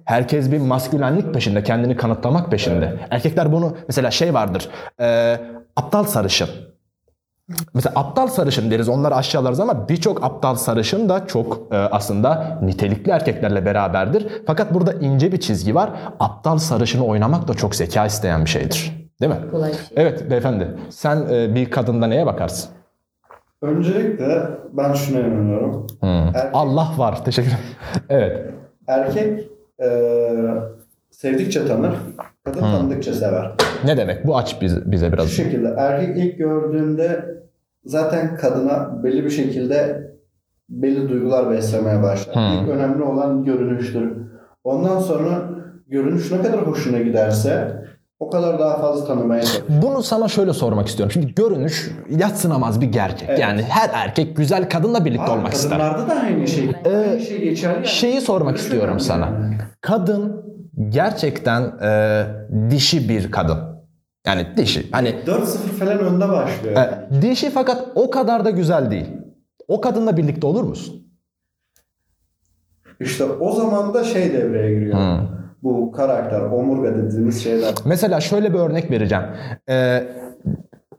[0.06, 2.94] Herkes bir maskülenlik peşinde, kendini kanıtlamak peşinde.
[3.10, 4.70] Erkekler bunu mesela şey vardır.
[5.02, 5.38] e,
[5.76, 6.71] aptal sarışın.
[7.74, 13.10] Mesela aptal sarışın deriz onları aşağılarız ama birçok aptal sarışın da çok e, aslında nitelikli
[13.12, 14.28] erkeklerle beraberdir.
[14.48, 15.90] Fakat burada ince bir çizgi var.
[16.20, 19.10] Aptal sarışını oynamak da çok zeka isteyen bir şeydir.
[19.22, 19.40] Değil mi?
[19.52, 19.84] Kolay bir şey.
[19.96, 20.68] Evet beyefendi.
[20.90, 22.70] Sen e, bir kadında neye bakarsın?
[23.62, 24.42] Öncelikle
[24.74, 25.88] ben şuna inanıyorum.
[26.04, 27.26] Erkek, Allah var.
[27.26, 27.64] Teşekkür ederim.
[28.10, 28.52] evet.
[28.88, 29.48] erkek
[29.84, 29.88] e,
[31.12, 31.92] sevdikçe tanır,
[32.44, 33.52] kadın tanıdıkça sever.
[33.86, 34.28] Ne demek?
[34.28, 35.30] Bu aç biz- bize Şu biraz.
[35.30, 37.26] şekilde erkek ilk gördüğünde
[37.86, 40.08] zaten kadına belli bir şekilde
[40.70, 42.36] belli duygular beslemeye başlar.
[42.36, 42.64] Hmm.
[42.64, 44.18] İlk önemli olan görünüştür.
[44.64, 45.50] Ondan sonra
[45.88, 47.82] görünüş ne kadar hoşuna giderse
[48.20, 49.64] o kadar daha fazla tanımaya çalışır.
[49.82, 51.12] Bunu sana şöyle sormak istiyorum.
[51.12, 53.30] Şimdi görünüş yatsınamaz bir gerçek.
[53.30, 53.40] Evet.
[53.40, 55.72] Yani her erkek güzel kadınla birlikte Abi, olmak ister.
[55.80, 56.70] kadınlarda da aynı şey.
[56.86, 57.76] aynı şey geçerli.
[57.76, 57.88] yani.
[57.88, 59.26] Şeyi sormak Görünüş istiyorum sana.
[59.26, 59.58] yani.
[59.82, 60.42] Kadın
[60.90, 62.24] gerçekten e,
[62.70, 63.58] dişi bir kadın.
[64.28, 64.92] Yani dişi.
[64.92, 66.76] Hani 4-0 falan önde başlıyor.
[66.78, 69.08] e, dişi fakat o kadar da güzel değil.
[69.68, 71.08] O kadınla birlikte olur musun?
[73.00, 74.98] İşte o zaman da şey devreye giriyor.
[74.98, 75.28] Hmm.
[75.64, 77.74] Bu karakter, omurga dediğimiz şeyler.
[77.86, 79.24] Mesela şöyle bir örnek vereceğim.
[79.70, 80.04] Ee,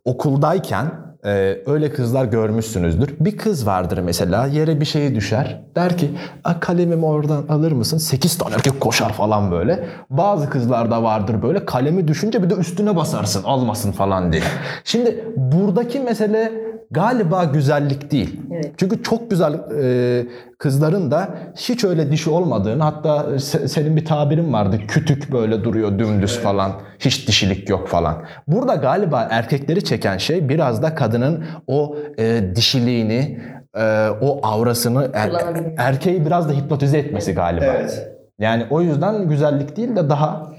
[0.05, 0.91] okuldayken
[1.27, 3.15] Ee, öyle kızlar görmüşsünüzdür.
[3.21, 5.61] Bir kız vardır mesela yere bir şey düşer.
[5.77, 6.11] Der ki
[6.45, 7.99] "A, kalemimi oradan alır mısın?
[7.99, 9.85] 8 tane erkek koşar falan böyle.
[10.11, 14.43] Bazı kızlar da vardır böyle kalemi düşünce bir de üstüne basarsın almasın falan diye.
[14.85, 16.53] Şimdi buradaki mesele
[16.93, 18.41] galiba güzellik değil.
[18.53, 18.73] Evet.
[18.77, 20.27] Çünkü çok güzel e,
[20.59, 25.99] kızların da hiç öyle dişi olmadığını hatta se- senin bir tabirin vardı kütük böyle duruyor
[25.99, 28.23] dümdüz falan hiç dişilik yok falan.
[28.47, 33.41] Burada galiba erkekleri çeken şey biraz da kadının o e, dişiliğini
[33.77, 35.33] e, o avrasını er-
[35.79, 37.65] erkeği biraz da hipnotize etmesi galiba.
[37.65, 38.09] Evet.
[38.39, 40.52] Yani o yüzden güzellik değil de daha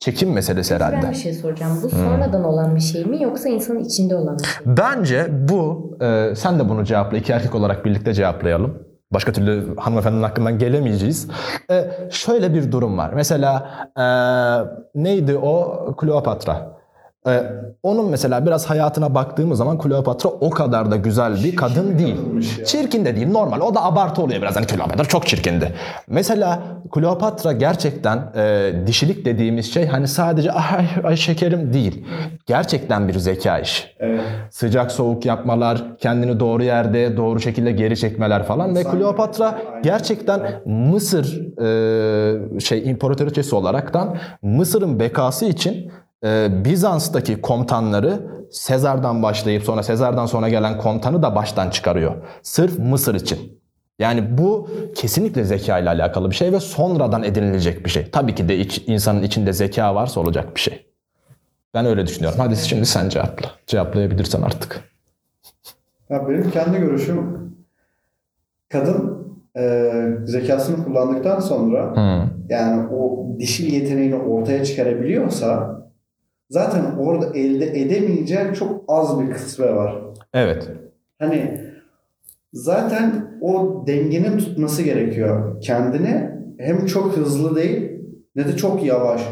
[0.00, 1.10] çekim meselesi Ben herhalde.
[1.10, 1.78] bir şey soracağım.
[1.82, 4.76] Bu sonradan olan bir şey mi yoksa insanın içinde olan bir şey mi?
[4.78, 8.82] Bence bu, e, sen de bunu cevapla, iki erkek olarak birlikte cevaplayalım.
[9.12, 11.28] Başka türlü hanımefendinin hakkından gelemeyeceğiz.
[11.70, 13.12] E, şöyle bir durum var.
[13.14, 14.04] Mesela e,
[15.02, 15.86] neydi o?
[15.96, 16.79] Kleopatra.
[17.28, 17.42] E,
[17.82, 22.16] onun mesela biraz hayatına baktığımız zaman Kleopatra o kadar da güzel bir kadın değil.
[22.58, 22.64] ya.
[22.64, 23.60] Çirkin de değil normal.
[23.60, 24.56] O da abartı oluyor biraz.
[24.56, 25.72] Hani Kleopatra çok çirkindi.
[26.08, 32.04] Mesela Kleopatra gerçekten e, dişilik dediğimiz şey hani sadece ay, ay şekerim değil.
[32.46, 34.20] Gerçekten bir zeka işi Evet.
[34.50, 41.40] sıcak soğuk yapmalar, kendini doğru yerde doğru şekilde geri çekmeler falan ve Kleopatra gerçekten Mısır
[42.56, 45.92] e, şey imparatoriçesi olaraktan Mısır'ın bekası için
[46.64, 52.14] Bizans'taki komutanları Sezar'dan başlayıp sonra Sezar'dan sonra gelen komutanı da baştan çıkarıyor.
[52.42, 53.60] Sırf Mısır için.
[53.98, 58.10] Yani bu kesinlikle zeka ile alakalı bir şey ve sonradan edinilecek bir şey.
[58.10, 60.86] Tabii ki de iç, insanın içinde zeka varsa olacak bir şey.
[61.74, 62.38] Ben öyle düşünüyorum.
[62.42, 63.50] Hadi şimdi sen cevapla.
[63.66, 64.80] Cevaplayabilirsen artık.
[66.10, 67.40] Ya benim kendi görüşüm
[68.68, 69.26] kadın
[69.58, 69.92] e,
[70.24, 72.30] zekasını kullandıktan sonra Hmm.
[72.48, 75.80] yani o dişil yeteneğini ortaya çıkarabiliyorsa
[76.50, 80.02] zaten orada elde edemeyeceği çok az bir kısmı var.
[80.34, 80.68] Evet.
[81.18, 81.60] Hani
[82.52, 85.60] zaten o dengenin tutması gerekiyor.
[85.60, 87.90] Kendini hem çok hızlı değil
[88.36, 89.28] ne de çok yavaş.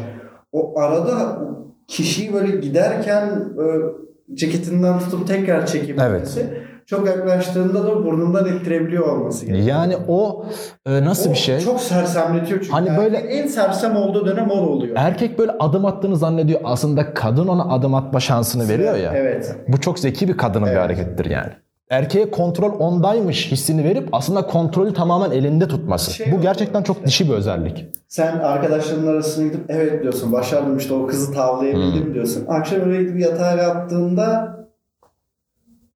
[0.51, 1.41] O arada
[1.87, 3.85] kişiyi böyle giderken böyle
[4.33, 9.67] ceketinden tutup tekrar çekebilmesi çok yaklaştığında da burnundan ittirebiliyor olması gerekiyor.
[9.69, 10.45] Yani o
[10.85, 11.59] e, nasıl O bir şey?
[11.59, 12.71] Çok sersemletiyor çünkü.
[12.71, 14.95] Hani böyle- en sersem olduğu dönem o oluyor.
[14.99, 16.59] Erkek böyle adım attığını zannediyor.
[16.63, 19.11] Aslında kadın ona adım atma şansını veriyor ya.
[19.15, 19.55] Evet.
[19.67, 20.81] Bu çok zeki bir kadının bir Evet.
[20.81, 21.49] harekettir yani.
[21.89, 26.11] Erkeğe kontrol ondaymış hissini verip aslında kontrolü tamamen elinde tutması.
[26.13, 27.85] Şey Bu gerçekten çok dişi bir özellik.
[28.07, 32.13] Sen arkadaşlarının arasına gidip evet diyorsun başardım işte o kızı tavlayabildim Hmm.
[32.13, 32.45] diyorsun.
[32.47, 34.58] Akşam öyle gidip yatağa yattığında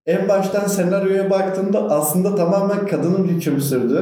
[0.05, 3.95] en baştan senaryoya baktığında aslında tamamen kadının hüküm sürdü.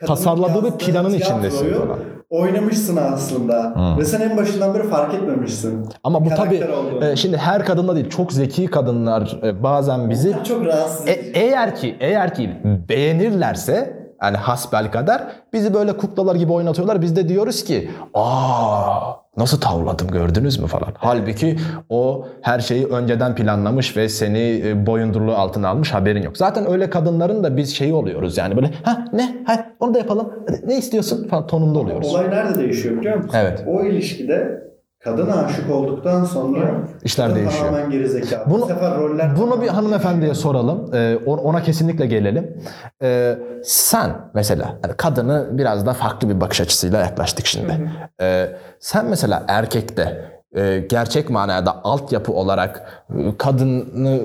[0.00, 1.98] Kadının Tasarladığı bir planın içindesin falan.
[2.30, 3.72] Oynamışsın aslında.
[3.74, 3.98] Hmm.
[3.98, 5.88] Ve sen en başından beri fark etmemişsin.
[6.04, 6.28] Ama bu
[6.68, 7.04] olduğunu.
[7.04, 11.74] e, şimdi her kadında değil çok zeki kadınlar e, bazen bizi çok rahatsız E- eğer
[11.74, 12.50] ki eğer ki
[12.88, 15.22] beğenirlerse yani hasbel kadar
[15.52, 17.02] bizi böyle kuklalar gibi oynatıyorlar.
[17.02, 20.88] Biz de diyoruz ki aa nasıl tavladım gördünüz mü falan.
[20.98, 21.56] Halbuki
[21.88, 26.36] o her şeyi önceden planlamış ve seni e, boyundurluğu altına almış haberin yok.
[26.36, 30.32] Zaten öyle kadınların da biz şeyi oluyoruz yani böyle ha ne ha onu da yapalım
[30.66, 32.14] ne istiyorsun falan tonunda oluyoruz.
[32.14, 33.30] Olay nerede değişiyor biliyor musun?
[33.34, 33.64] Evet.
[33.66, 34.64] O ilişkide
[35.04, 36.60] kadın aşık olduktan sonra
[37.04, 37.64] İşler kadın değişiyor.
[37.66, 38.50] tamamen gerizekalı.
[38.50, 40.94] Bunu- Bu sefer roller Bunu bir hanımefendiye soralım.
[40.94, 42.56] Ee, ona kesinlikle gelelim.
[43.02, 47.90] Ee, sen mesela hani kadını biraz da farklı bir bakış açısıyla yaklaştık şimdi.
[48.20, 48.48] Ee,
[48.80, 54.20] sen mesela erkekte e, gerçek manada altyapı olarak e, kadını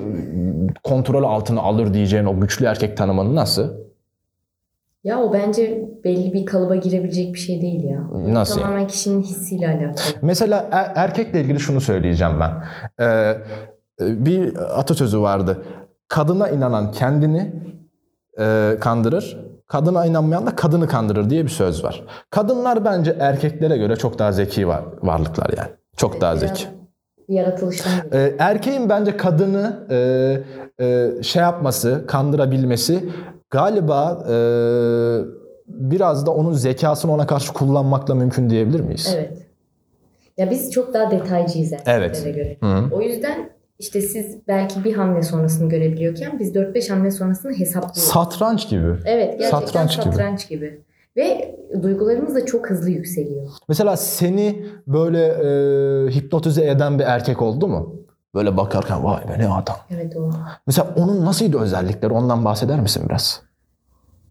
[0.84, 3.68] kontrol altına alır diyeceğin o güçlü erkek tanımını nasıl?
[5.04, 8.00] Ya o bence belli bir kalıba girebilecek bir şey değil ya.
[8.12, 8.60] Nasıl?
[8.60, 9.94] Tamamen kişinin hissiyle alakalı.
[10.22, 12.52] Mesela er- erkekle ilgili şunu söyleyeceğim ben.
[13.06, 13.36] Ee,
[14.00, 15.62] bir atasözü vardı.
[16.08, 17.52] Kadına inanan kendini
[18.40, 22.04] e, kandırır, kadına inanmayan da kadını kandırır diye bir söz var.
[22.30, 25.70] Kadınlar bence erkeklere göre çok daha zeki var, varlıklar yani.
[25.96, 26.64] Çok daha zeki.
[27.28, 27.92] Yaratılıştan.
[28.12, 29.96] Ee, erkeğin bence kadını e,
[30.84, 33.04] e, şey yapması, kandırabilmesi
[33.50, 34.34] galiba e,
[35.68, 39.14] biraz da onun zekasını ona karşı kullanmakla mümkün diyebilir miyiz?
[39.16, 39.46] Evet.
[40.36, 42.24] Ya biz çok daha detaycıyız erkeklere Evet.
[42.24, 42.56] göre.
[42.60, 42.94] Hı hı.
[42.94, 48.02] O yüzden işte siz belki bir hamle sonrasını görebiliyorken biz 4-5 hamle sonrasını hesaplıyoruz.
[48.02, 48.94] Satranç gibi.
[49.04, 50.66] evet gerçekten satranç satranç, gibi.
[50.66, 50.80] gibi.
[51.16, 53.48] Ve duygularımız da çok hızlı yükseliyor.
[53.68, 57.99] Mesela seni böyle e, hipnotize eden bir erkek oldu mu?
[58.34, 59.76] Böyle bakarken vay be ne adam.
[59.90, 60.30] Evet o.
[60.66, 63.42] Mesela onun nasıldı özellikleri ondan bahseder misin biraz?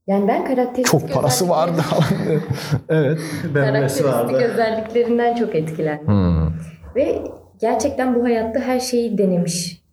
[0.07, 2.03] Yani ben karakteristik Çok parası vardı falan.
[2.89, 3.19] evet.
[3.53, 4.17] Memesi vardı.
[4.17, 6.07] Karakteristik özelliklerinden çok etkilendim.
[6.07, 6.47] Hmm.
[6.95, 7.21] Ve
[7.61, 9.83] gerçekten bu hayatta her şeyi denemiş.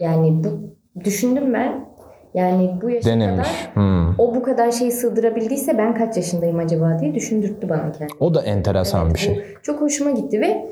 [0.00, 0.60] Yani bu
[1.04, 1.88] düşündüm ben.
[2.34, 3.48] Yani bu yaşa Denemiş.
[3.48, 4.14] kadar Hmm.
[4.18, 8.18] o bu kadar şeyi sığdırabildiyse ben kaç yaşındayım acaba diye düşündürttü bana kendimi.
[8.20, 9.44] O da enteresan Evet, bir şey.
[9.62, 10.66] çok hoşuma gitti ve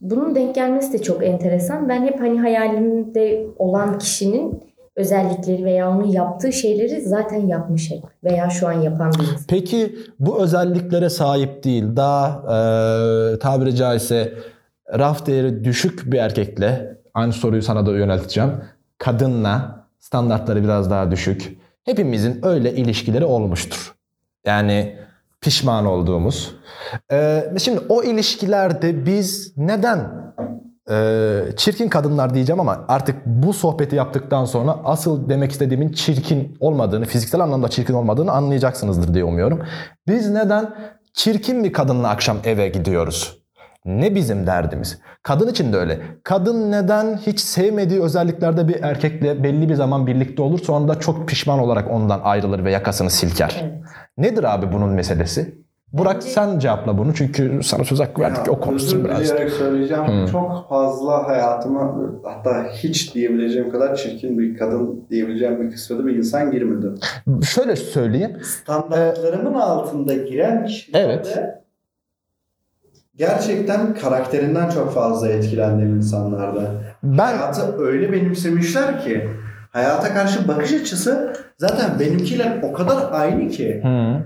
[0.00, 1.88] bunun denk gelmesi de çok enteresan.
[1.88, 4.62] Ben hep hani hayalimde olan kişinin
[4.96, 7.92] özellikleri veya onun yaptığı şeyleri zaten yapmış
[8.24, 9.46] veya şu an yapan bir insan.
[9.48, 14.32] Peki bu özelliklere sahip değil, daha e, tabiri caizse
[14.98, 18.50] raf değeri düşük bir erkekle, aynı soruyu sana da yönelteceğim,
[18.98, 21.58] kadınla standartları biraz daha düşük.
[21.84, 23.94] Hepimizin öyle ilişkileri olmuştur.
[24.46, 24.96] Yani
[25.40, 26.54] pişman olduğumuz.
[27.12, 30.28] E, şimdi o ilişkilerde biz neden
[30.90, 37.04] e, çirkin kadınlar diyeceğim ama artık bu sohbeti yaptıktan sonra asıl demek istediğimin çirkin olmadığını,
[37.04, 39.62] fiziksel anlamda çirkin olmadığını anlayacaksınızdır diye umuyorum.
[40.06, 40.74] Biz neden
[41.14, 43.38] çirkin bir kadınla akşam eve gidiyoruz?
[43.84, 44.98] Ne bizim derdimiz?
[45.22, 45.98] Kadın için de öyle.
[46.22, 51.28] Kadın neden hiç sevmediği özelliklerde bir erkekle belli bir zaman birlikte olur sonra da çok
[51.28, 53.60] pişman olarak ondan ayrılır ve yakasını silker?
[53.62, 53.72] Evet.
[54.18, 55.58] Nedir abi bunun meselesi?
[55.92, 59.20] Burak Bence- sen cevapla bunu çünkü sana söz hakkı verdik Ya, o konuşsun özür biraz.
[59.20, 60.04] dileyerek söyleyeceğim.
[60.04, 60.26] Hı.
[60.32, 66.50] Çok fazla hayatıma hatta hiç diyebileceğim kadar çirkin bir kadın diyebileceğim bir kısmında bir insan
[66.50, 66.86] girmedi.
[67.46, 68.36] Şöyle söyleyeyim.
[68.42, 71.38] Standartlarımın altında giren kişilerde Evet.
[73.18, 76.70] Gerçekten karakterinden çok fazla etkilendiğim insanlardı.
[77.02, 79.28] Ben Hayatı öyle benimsemişler ki
[79.70, 83.82] hayata karşı bakış açısı zaten benimkiyle o kadar aynı ki.
[83.84, 84.24] Hı.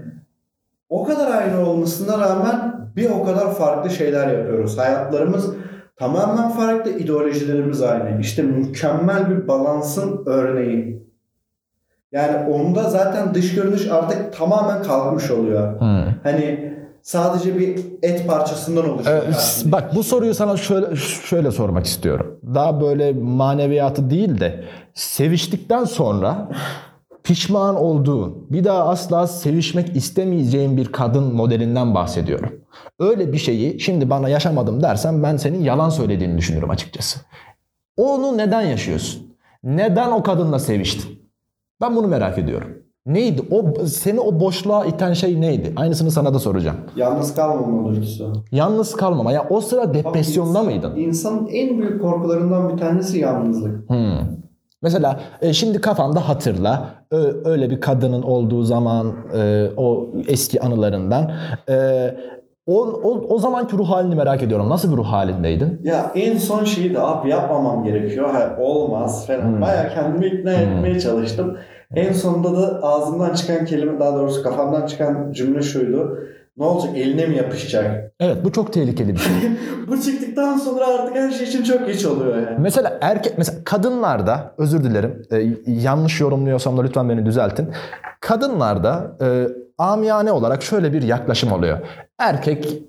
[0.88, 4.78] O kadar aynı olmasına rağmen bir o kadar farklı şeyler yapıyoruz.
[4.78, 5.50] Hayatlarımız
[5.96, 8.20] tamamen farklı, ideolojilerimiz aynı.
[8.20, 11.02] İşte mükemmel bir balansın örneği.
[12.12, 15.80] Yani onda zaten dış görünüş artık tamamen kalkmış oluyor.
[15.80, 16.14] Hı.
[16.22, 16.71] Hani
[17.02, 19.22] sadece bir et parçasından oluşuyor.
[19.22, 22.40] Ee, bak bu soruyu sana şöyle şöyle sormak istiyorum.
[22.54, 26.48] Daha böyle maneviyatı değil de seviştikten sonra
[27.24, 32.52] pişman olduğun, bir daha asla sevişmek istemeyeceğin bir kadın modelinden bahsediyorum.
[32.98, 37.20] Öyle bir şeyi şimdi bana yaşamadım dersen ben senin yalan söylediğini düşünüyorum açıkçası.
[37.96, 39.36] Onu neden yaşıyorsun?
[39.62, 41.22] Neden o kadınla seviştin?
[41.80, 42.81] Ben bunu merak ediyorum.
[43.06, 43.42] Neydi?
[43.50, 45.72] O seni o boşluğa iten şey neydi?
[45.76, 46.76] Aynısını sana da soracağım.
[46.96, 48.32] Yalnız kalmama duygusu.
[48.52, 49.32] Yalnız kalmama.
[49.32, 50.96] Ya o sıra depresyonda İnsan- mıydın?
[50.96, 53.90] İnsanın en büyük korkularından bir tanesi yalnızlık.
[53.90, 54.18] Hmm.
[54.82, 61.30] Mesela e, şimdi kafanda hatırla Ö- öyle bir kadının olduğu zaman e, o eski anılarından
[61.68, 61.74] e,
[62.66, 64.68] o, o, o zamanki ruh halini merak ediyorum.
[64.68, 65.80] Nasıl bir ruh halindeydin?
[65.84, 68.30] Ya en son şeyi de abi yapmamam gerekiyor.
[68.30, 69.42] Ha, olmaz falan.
[69.42, 69.60] Hmm.
[69.60, 71.56] Bayağı kendimi ikna etmeye çalıştım.
[71.94, 76.18] En sonunda da ağzımdan çıkan kelime daha doğrusu kafamdan çıkan cümle şuydu.
[76.56, 78.12] Ne olacak eline mi yapışacak?
[78.20, 79.32] Evet bu çok tehlikeli bir şey.
[79.88, 82.56] Bu çıktıktan sonra artık her şey için çok geç oluyor yani.
[82.58, 87.68] mesela erkek mesela kadınlarda özür dilerim e, yanlış yorumluyorsam da lütfen beni düzeltin.
[88.20, 91.78] Kadınlarda e, amiyane olarak şöyle bir yaklaşım oluyor.
[92.18, 92.82] Erkek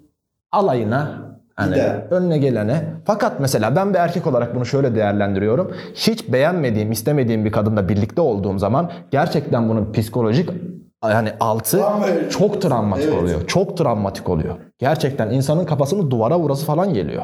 [0.51, 1.77] alayına hani
[2.11, 2.83] önüne gelene.
[3.05, 5.71] Fakat mesela ben bir erkek olarak bunu şöyle değerlendiriyorum.
[5.93, 10.49] Hiç beğenmediğim, istemediğim bir kadınla birlikte olduğum zaman gerçekten bunun psikolojik
[11.03, 13.21] yani altı Travma- çok travmatik Evet.
[13.23, 13.47] oluyor.
[13.47, 14.55] Çok travmatik oluyor.
[14.79, 17.23] Gerçekten insanın kafasını duvara vurası falan geliyor.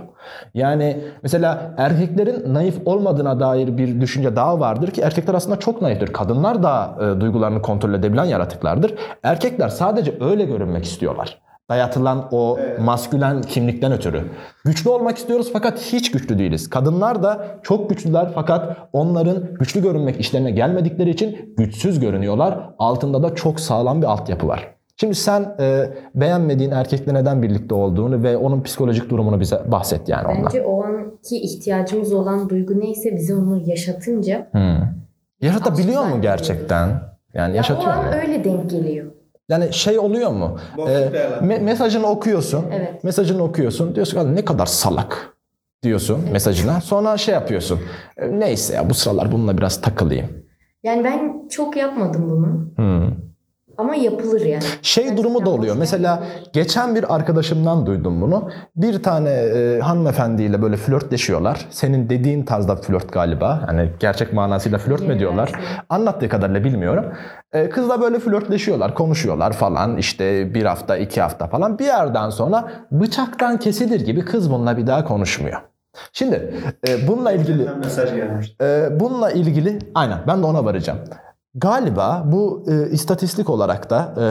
[0.54, 6.13] Yani mesela erkeklerin naif olmadığına dair bir düşünce daha vardır ki erkekler aslında çok naiftir.
[6.13, 8.94] Kadınlar da e, duygularını kontrol edebilen yaratıklardır.
[9.24, 11.42] Erkekler sadece öyle görünmek istiyorlar.
[11.69, 12.79] Dayatılan o Evet.
[12.79, 14.21] maskülen kimlikten ötürü.
[14.65, 16.69] Güçlü olmak istiyoruz fakat hiç güçlü değiliz.
[16.69, 22.69] Kadınlar da çok güçlüler fakat onların güçlü görünmek işlerine gelmedikleri için güçsüz görünüyorlar.
[22.79, 24.75] Altında da çok sağlam bir altyapı var.
[24.97, 30.27] Şimdi sen e, beğenmediğin erkekle neden birlikte olduğunu ve onun psikolojik durumunu bize bahset yani
[30.27, 30.45] ondan.
[30.45, 34.79] Bence o anki ihtiyacımız olan duygu neyse bize onu yaşatınca Hmm.
[35.41, 36.89] Yaşatabiliyor mu gerçekten?
[37.34, 38.01] Yani ya o yaşatıyor mu?
[38.01, 39.12] an öyle denk geliyor.
[39.50, 40.60] Yani şey oluyor mu?
[40.78, 41.56] Boşluk değerlendirme.
[41.56, 42.66] me- mesajını okuyorsun.
[42.74, 43.04] Evet.
[43.04, 43.96] Mesajını okuyorsun.
[43.96, 45.34] Diyorsun ki ne kadar salak
[45.84, 46.82] diyorsun mesajına.
[46.82, 47.80] Sonra şey yapıyorsun.
[48.18, 50.28] "E, Neyse ya bu sıralar bununla biraz takılayım.
[50.84, 52.99] Yani ben çok yapmadım bunu Hmm.
[53.80, 54.63] Ama yapılır yani.
[54.82, 55.76] Şey durumu da oluyor.
[55.80, 58.50] Mesela geçen bir arkadaşımdan duydum bunu.
[58.76, 61.65] Bir tane e, hanımefendiyle böyle flörtleşiyorlar.
[61.70, 63.62] Senin dediğin tarzda flört galiba.
[63.65, 65.52] Hani gerçek manasıyla flört mü diyorlar?
[65.89, 67.06] Anlattığı kadarıyla bilmiyorum.
[67.54, 69.98] E, kızla böyle flörtleşiyorlar, konuşuyorlar falan.
[69.98, 71.80] İşte bir hafta, iki hafta falan.
[71.80, 75.62] Bir yerden sonra bıçaktan kesilir gibi kız bununla bir daha konuşmuyor.
[76.13, 76.54] Şimdi
[76.88, 78.56] e, bununla ilgili mesaj gelmiş.
[78.62, 81.00] ee, bununla ilgili aynen ben de ona varacağım.
[81.56, 84.24] Galiba bu e, istatistik olarak da e,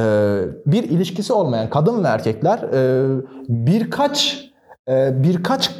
[0.73, 3.07] bir ilişkisi olmayan kadın ve erkekler e,
[3.49, 4.49] birkaç
[4.89, 5.71] e, birkaç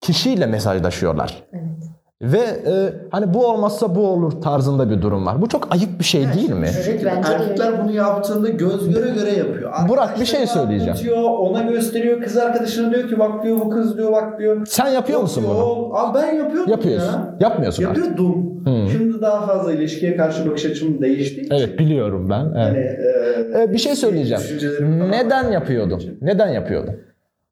[0.00, 1.42] kişiyle mesajlaşıyorlar.
[1.52, 1.91] Evet.
[2.22, 5.42] Ve e, hani bu olmazsa bu olur tarzında bir durum var.
[5.42, 6.66] Bu çok ayıp bir şey değil mi?
[6.66, 9.72] Bence Erkekler bunu yaptığında göz göre göre yapıyor.
[9.88, 10.90] Burak, bir şey söyleyeceğim.
[10.92, 12.22] anlatıyor, ona gösteriyor.
[12.22, 14.66] Kız arkadaşına diyor ki bak diyor bu kız diyor bak diyor.
[14.66, 15.90] Sen yapıyor Yok musun diyor, bunu?
[15.96, 17.12] Abi ben yapıyordum Yapıyorsun.
[17.12, 17.36] ya.
[17.40, 18.04] Yapmıyorsun artık.
[18.06, 18.62] Yapıyordum.
[18.92, 21.54] Şimdi daha fazla ilişkiye karşı bakış açım değiştiği için.
[21.54, 22.44] Evet biliyorum ben.
[22.44, 22.56] Evet.
[22.56, 24.42] Hani, e, Ee, bir şey söyleyeceğim.
[24.78, 26.02] falan Neden yapıyordun?
[26.22, 26.94] Neden yapıyordun?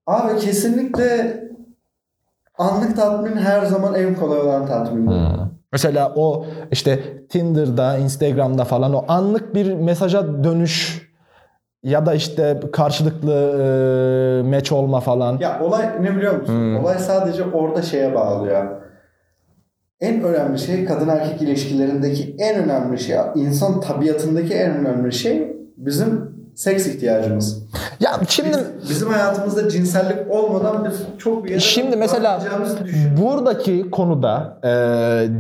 [0.07, 1.41] Abi kesinlikle
[2.61, 5.11] anlık tatmin her zaman en kolay olan tatmin.
[5.73, 11.11] Mesela o işte Tinder'da, Instagram'da falan o anlık bir mesaja dönüş
[11.83, 15.39] ya da işte karşılıklı e, match olma falan.
[15.39, 16.55] Ya olay ne biliyor musun?
[16.55, 16.77] Hmm.
[16.77, 18.81] Olay sadece orada şeye bağlıyor.
[20.01, 26.31] En önemli şey kadın erkek ilişkilerindeki en önemli şey, insan tabiatındaki en önemli şey bizim
[26.55, 27.67] seks ihtiyacımız.
[28.01, 32.41] Ya şimdi Biz- bizim hayatımızda cinsellik olmadan biz çok bir yere Şimdi mesela
[33.21, 34.69] buradaki konuda e,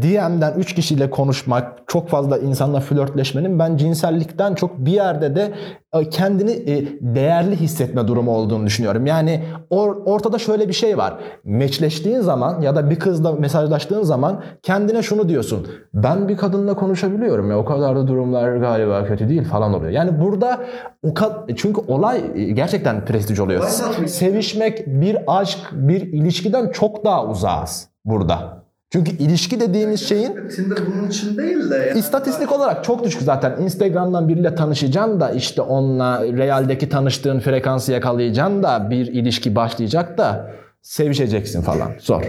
[0.02, 5.52] DM'den 3 kişiyle konuşmak, çok fazla insanla flörtleşmenin ben cinsellikten çok bir yerde de
[5.94, 9.06] e, kendini e, değerli hissetme durumu olduğunu düşünüyorum.
[9.06, 11.14] Yani or- ortada şöyle bir şey var.
[11.44, 15.66] Meçleştiğin zaman ya da bir kızla mesajlaştığın zaman kendine şunu diyorsun.
[15.94, 19.90] Ben bir kadınla konuşabiliyorum ya o kadar da durumlar galiba kötü değil falan oluyor.
[19.92, 20.60] Yani burada
[21.02, 21.14] o
[21.56, 23.68] çünkü olay e, gerçekten prestij oluyor.
[24.06, 28.60] Sevişmek, bir aşk, bir ilişkiden çok daha uzağız burada.
[28.92, 33.62] Çünkü ilişki dediğimiz şeyin Tinder bunun için değil de yani İstatistik olarak çok düşük zaten.
[33.62, 40.50] Instagram'dan biriyle tanışacaksın da işte onunla realdeki tanıştığın frekansı yakalayacaksın da bir ilişki başlayacak da
[40.82, 41.90] sevişeceksin falan.
[41.98, 42.22] Zor.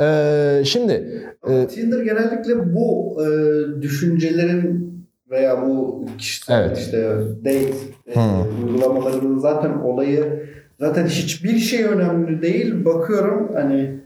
[0.00, 3.28] Ee, şimdi e, Tinder genellikle bu e,
[3.82, 4.99] düşüncelerin
[5.30, 6.78] veya bu kişisel Evet.
[6.78, 7.74] işte date
[8.06, 8.20] e,
[8.64, 10.46] uygulamalarının zaten olayı
[10.80, 12.84] zaten hiçbir şey önemli değil.
[12.84, 14.00] Bakıyorum hani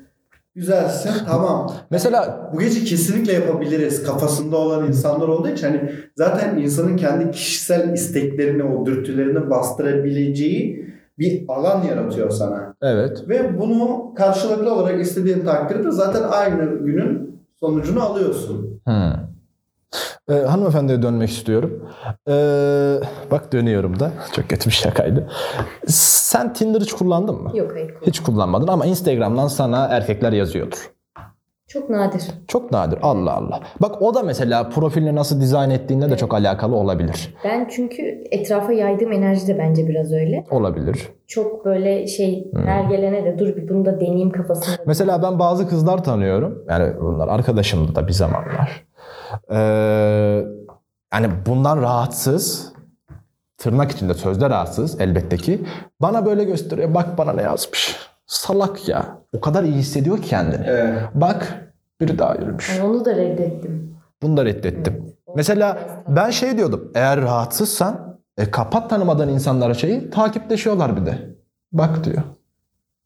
[0.54, 1.72] güzelsin tamam.
[1.90, 7.92] mesela Bu gece kesinlikle yapabiliriz kafasında olan insanlar olduğu için hani zaten insanın kendi kişisel
[7.92, 10.84] isteklerini, o dürtülerini bastırabileceği
[11.18, 12.74] bir alan yaratıyor sana.
[12.82, 18.80] evet Ve bunu karşılıklı olarak istediğin takdirde zaten aynı günün sonucunu alıyorsun.
[18.84, 19.33] Hmm.
[20.30, 21.88] Ee, hanımefendiye dönmek istiyorum.
[22.28, 22.94] Ee,
[23.30, 24.10] bak dönüyorum da.
[24.32, 25.28] Çok kötü bir şakaydı.
[25.86, 27.50] Sen Tinder hiç kullandın mı?
[27.54, 27.94] Yok hayır.
[28.06, 30.90] Hiç kullanmadın ama Instagram'dan sana erkekler yazıyordur.
[31.68, 32.22] Çok nadir.
[32.48, 32.98] Çok nadir.
[33.02, 33.60] Allah Allah.
[33.82, 37.34] Bak o da mesela profilini nasıl dizayn ettiğinde de çok alakalı olabilir.
[37.44, 40.44] Ben çünkü etrafa yaydığım enerji de bence biraz öyle.
[40.50, 41.08] Olabilir.
[41.26, 44.76] Çok böyle şey her gelene de dur bir bunu da deneyeyim kafasında.
[44.86, 46.64] Mesela ben bazı kızlar tanıyorum.
[46.68, 48.84] Yani bunlar arkadaşımdı da bir zamanlar.
[49.50, 49.56] Ee,
[51.14, 52.74] yani bundan rahatsız.
[53.58, 55.66] Tırnak içinde sözde rahatsız elbette ki.
[56.00, 56.94] Bana böyle gösteriyor.
[56.94, 57.96] Bak bana ne yazmış.
[58.26, 59.18] Salak ya.
[59.36, 60.66] O kadar iyi hissediyor ki kendini.
[60.66, 61.02] Evet.
[61.14, 62.68] Bak biri daha yürümüş.
[62.70, 63.96] Yani onu da reddettim.
[64.22, 65.14] Bunu da reddettim.
[65.36, 66.92] Mesela ben şey diyordum.
[66.94, 71.18] Eğer rahatsızsan e, kapat tanımadan insanlara şeyi takipleşiyorlar bir de.
[71.72, 72.22] Bak diyor.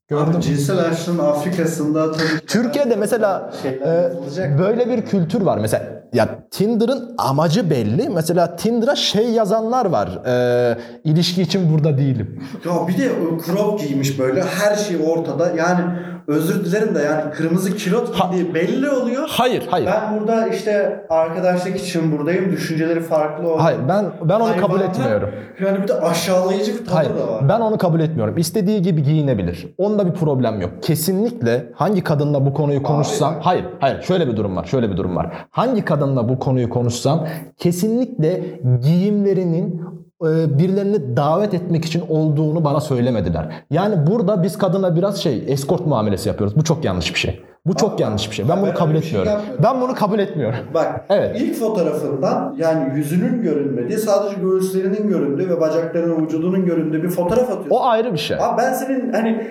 [0.08, 0.42] Gördün mü?
[0.42, 5.58] Cinsel aşkın Afrika'sında tabii ki Türkiye'de mesela e, böyle bir kültür var.
[5.58, 8.08] Mesela ya Tinder'ın amacı belli.
[8.08, 10.08] Mesela Tinder'a şey yazanlar var.
[10.26, 12.42] E, ilişki için burada değilim.
[12.64, 13.10] Ya bir de
[13.46, 15.50] crop giymiş böyle her şey ortada.
[15.50, 15.82] Yani
[16.28, 19.28] özür dilerim de yani kırmızı kilot giydiği belli oluyor.
[19.28, 19.86] Hayır, hayır.
[19.86, 22.52] Ben burada işte arkadaşlık için buradayım.
[22.52, 23.58] Düşünceleri farklı olan.
[23.58, 24.88] Hayır ben ben onu kabul hayvanlar.
[24.88, 25.30] etmiyorum.
[25.60, 27.48] Yani bir de aşağılayıcı bir tadı Hayır, da var.
[27.48, 28.38] ben onu kabul etmiyorum.
[28.38, 29.74] İstediği gibi giyinebilir.
[29.78, 30.70] Onda bir problem yok.
[30.82, 33.40] Kesinlikle hangi kadınla bu konuyu konuşsam, Abi.
[33.42, 35.32] hayır, hayır, şöyle bir durum var, şöyle bir durum var.
[35.50, 38.42] Hangi kadınla bu konuyu konuşsam, kesinlikle
[38.82, 39.82] giyimlerinin
[40.22, 43.48] birilerini davet etmek için olduğunu bana söylemediler.
[43.70, 46.56] Yani burada biz kadına biraz şey, escort muamelesi yapıyoruz.
[46.56, 47.42] Bu çok yanlış bir şey.
[47.66, 48.48] Bu çok Abi, yanlış bir şey.
[48.48, 49.32] Ben ben bunu kabul öyle bir şey etmiyorum.
[49.42, 49.64] yapmıyorum.
[49.64, 50.58] Ben bunu kabul etmiyorum.
[50.74, 51.40] Bak Evet.
[51.40, 57.70] ilk fotoğrafından yani yüzünün görünmediği sadece göğüslerinin göründüğü ve bacaklarının vücudunun göründüğü bir fotoğraf atıyorsun.
[57.70, 58.36] O ayrı bir şey.
[58.40, 59.46] Abi ben senin hani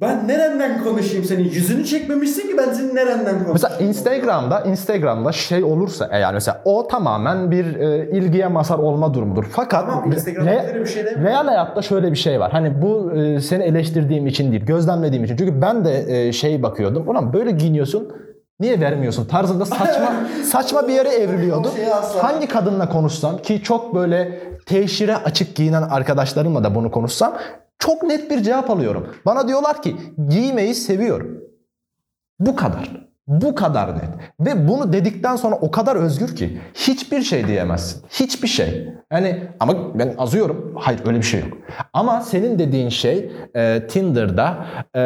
[0.00, 3.52] ben nereden konuşayım senin yüzünü çekmemişsin ki ben senin nereden konuşayım.
[3.52, 9.14] Mesela Instagram'da Instagram'da şey olursa e, yani mesela o tamamen bir e, ilgiye mazhar olma
[9.14, 9.44] durumudur.
[9.50, 11.24] Fakat Tamam, Instagram'da re- bir şey demiyorum.
[11.26, 12.52] real hayatta şöyle bir şey var.
[12.52, 15.36] Hani bu e, seni eleştirdiğim için değil, gözlemlediğim için.
[15.36, 17.08] Çünkü ben de e, şey bakıyordum.
[17.08, 18.12] Ulan böyle giyiniyorsun.
[18.60, 20.12] Niye vermiyorsun tarzında saçma
[20.44, 21.10] saçma bir yere
[21.76, 27.34] şeyi asla- Hangi kadınla konuşsam ki çok böyle teşhire açık giyinen arkadaşlarımla da bunu konuşsam
[27.80, 29.06] çok net bir cevap alıyorum.
[29.26, 29.96] Bana diyorlar ki
[30.28, 31.40] giymeyi seviyorum.
[32.40, 33.10] Bu kadar.
[33.26, 34.08] Bu kadar net.
[34.40, 38.02] Ve bunu dedikten sonra o kadar özgür ki hiçbir şey diyemezsin.
[38.10, 38.88] Hiçbir şey.
[39.12, 40.74] Yani ama ben azıyorum.
[40.78, 41.58] Hayır öyle bir şey yok.
[41.92, 45.00] Ama senin dediğin şey e, Tinder'da e,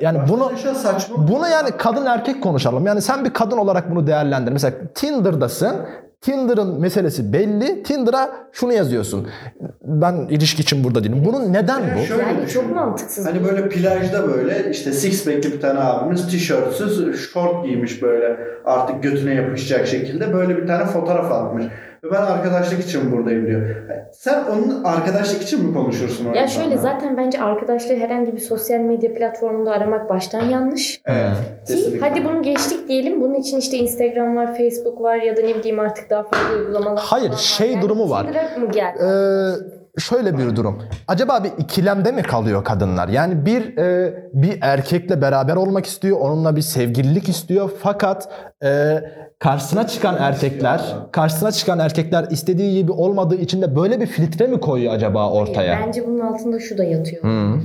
[0.00, 1.28] yani bunu saçma.
[1.28, 2.86] bunu yani kadın erkek konuşalım.
[2.86, 4.52] Yani sen bir kadın olarak bunu değerlendir.
[4.52, 5.76] Mesela Tinder'dasın.
[6.20, 7.82] Tinder'ın meselesi belli.
[7.82, 9.28] Tinder'a şunu yazıyorsun.
[9.82, 11.22] Ben ilişki için burada değilim.
[11.24, 12.06] Bunun neden bu?
[12.06, 12.60] Şöyle Yani düşün.
[12.60, 13.26] çok mantıksız.
[13.26, 19.02] Hani böyle plajda böyle işte six pack'li bir tane abimiz tişörtsüz short giymiş böyle artık
[19.02, 21.64] götüne yapışacak şekilde böyle bir tane fotoğraf atmış.
[22.04, 23.76] Ve ben arkadaşlık için buradayım diyor.
[24.12, 28.80] Sen onun arkadaşlık için mi konuşursun o Ya şöyle zaten bence arkadaşlığı herhangi bir sosyal
[28.80, 31.00] medya platformunda aramak baştan yanlış.
[31.06, 31.30] Evet.
[31.66, 32.08] Ki Kesinlikle.
[32.08, 33.20] hadi bunu geçtik diyelim.
[33.20, 37.04] Bunun için işte Instagram var, Facebook var ya da ne bileyim artık daha farklı uygulamalar
[37.06, 38.24] Hayır, şey Yani durumu var.
[38.58, 38.98] Mı geldi?
[39.02, 40.82] Ee, şöyle bir durum.
[41.08, 43.08] Acaba bir ikilemde mi kalıyor kadınlar?
[43.08, 47.70] Yani bir e, bir erkekle beraber olmak istiyor, onunla bir sevgililik istiyor.
[47.82, 48.28] Fakat
[48.64, 49.00] e,
[49.38, 50.80] karşısına çıkan erkekler,
[51.12, 55.80] karşısına çıkan erkekler istediği gibi olmadığı için de böyle bir filtre mi koyuyor acaba ortaya?
[55.86, 57.22] Bence bunun altında şu da yatıyor.
[57.24, 57.58] Hı.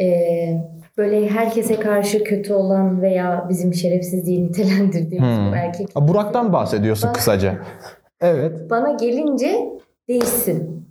[0.00, 0.64] Ee,
[0.98, 5.52] böyle herkese karşı kötü olan veya bizim şerefsiz diye nitelendirdiğimiz Hmm.
[5.52, 5.96] bu erkek.
[5.96, 7.54] Burak'tan bahsediyorsun kısaca.
[8.20, 8.70] Evet.
[8.70, 9.68] Bana gelince
[10.08, 10.87] değişsin.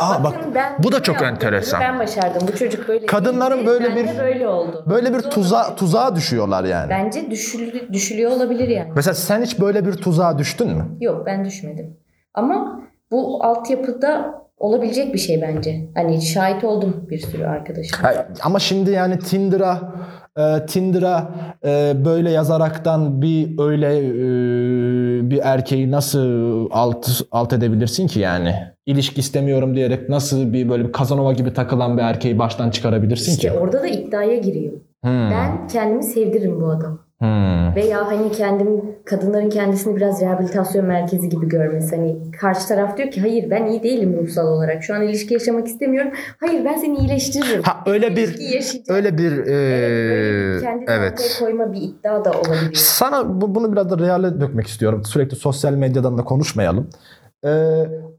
[0.00, 1.80] Aa bak ben bu da çok yaptım, enteresan.
[1.80, 2.48] Ben başardım.
[2.52, 4.84] Bu çocuk böyle Kadınların değildi, böyle bir- böyle oldu.
[4.90, 6.90] böyle bir tuza tuzağa düşüyorlar yani.
[6.90, 8.92] Bence düşül, düşülüyor olabilir yani.
[8.96, 10.86] Mesela sen hiç böyle bir tuzağa düştün mü?
[11.00, 11.96] Yok ben düşmedim.
[12.34, 12.80] Ama
[13.10, 15.88] bu altyapıda olabilecek bir şey bence.
[15.94, 17.98] Hani şahit oldum bir sürü arkadaşım.
[18.02, 19.92] Ha, Ama şimdi yani Tinder'a
[20.38, 21.30] e, Tinder'a
[21.64, 28.54] e, böyle yazaraktan bir öyle e, bir erkeği nasıl alt alt edebilirsin ki yani?
[28.86, 33.48] İlişki istemiyorum diyerek nasıl bir böyle bir Kazanova gibi takılan bir erkeği baştan çıkarabilirsin İşte
[33.48, 33.54] ki?
[33.58, 34.72] orada da iddiaya giriyor.
[35.02, 36.98] Hmm, Ben kendimi sevdiririm bu adamı.
[37.18, 37.74] hmm.
[37.74, 41.96] Veya hani kendim kadınların kendisini biraz rehabilitasyon merkezi gibi görmesi.
[41.96, 44.82] Hani karşı taraf diyor ki hayır ben iyi değilim ruhsal olarak.
[44.82, 46.10] Şu an ilişki yaşamak istemiyorum.
[46.40, 47.62] Hayır ben seni iyileştiririm.
[47.62, 48.38] Ha öyle bir
[48.88, 51.36] öyle bir e, Evet, kendini evet.
[51.38, 52.74] koyma bir iddia da olabiliyor.
[52.74, 55.02] Sana bu- bunu biraz da reale dökmek istiyorum.
[55.04, 56.90] Sürekli sosyal medyadan da konuşmayalım.
[57.44, 57.50] Ee,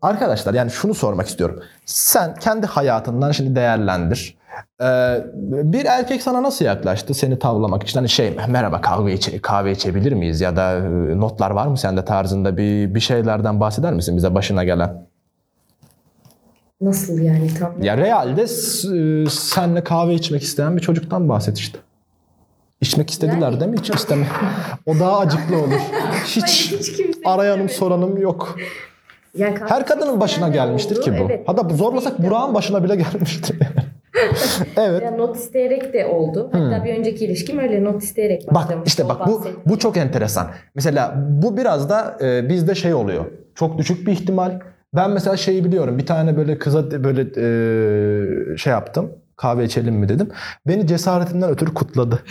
[0.02, 1.60] arkadaşlar yani şunu sormak istiyorum.
[1.86, 4.38] Sen kendi hayatından şimdi değerlendir.
[4.82, 8.00] Ee, bir erkek sana nasıl yaklaştı seni tavlamak için?
[8.00, 10.42] Hani şey merhaba kahve, içe, kahve içebilir miyiz?
[10.42, 14.64] Ya da e, notlar var mı sende tarzında bir, bir şeylerden bahseder misin bize başına
[14.64, 15.08] gelen?
[16.82, 17.84] Nasıl yani tam?
[17.84, 21.80] Ya realde e, senle kahve içmek isteyen bir çocuktan bahset işte.
[22.82, 23.78] İçmek istediler Yani- değil mi?
[23.78, 24.28] Hiç isteme.
[24.86, 25.80] O daha acıklı olur.
[26.26, 28.58] Hiç Hayır, hiç kimse arayanım soranım yok.
[29.38, 31.24] Yani Her kadının başına gelmiştir oldu, ki bu.
[31.24, 31.44] Evet.
[31.48, 33.60] Hatta zorlasak Burak'ın başına bile gelmiştir.
[34.78, 35.02] evet.
[35.04, 36.50] Yani not isteyerek de oldu.
[36.54, 38.56] Hatta bir önceki ilişkim öyle not isteyerek Hmm.
[38.56, 38.88] Bak başlamıştı.
[38.88, 40.48] işte bak bu bu çok enteresan.
[40.76, 43.26] Mesela bu biraz da e, bizde şey oluyor.
[43.56, 44.60] Çok düşük bir ihtimal.
[44.96, 45.98] Ben mesela şeyi biliyorum.
[45.98, 49.12] Bir tane böyle kıza böyle e, şey yaptım.
[49.36, 50.30] Kahve içelim mi dedim.
[50.68, 52.20] Beni cesaretimden ötürü kutladı.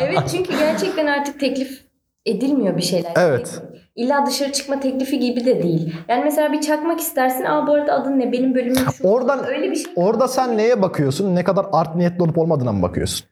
[0.00, 1.80] Evet çünkü gerçekten artık teklif
[2.26, 3.12] edilmiyor bir şeyler.
[3.16, 3.62] Evet.
[3.94, 5.94] İlla dışarı çıkma teklifi gibi de değil.
[6.08, 7.44] Yani mesela bir çakmak istersin.
[7.44, 8.32] Aa bu arada adın ne?
[8.32, 9.08] Benim bölümüm şu.
[9.08, 9.92] Oradan öyle bir şey.
[9.96, 11.34] orada sen neye bakıyorsun?
[11.34, 13.26] Ne kadar art niyetli olup olmadığına mı bakıyorsun?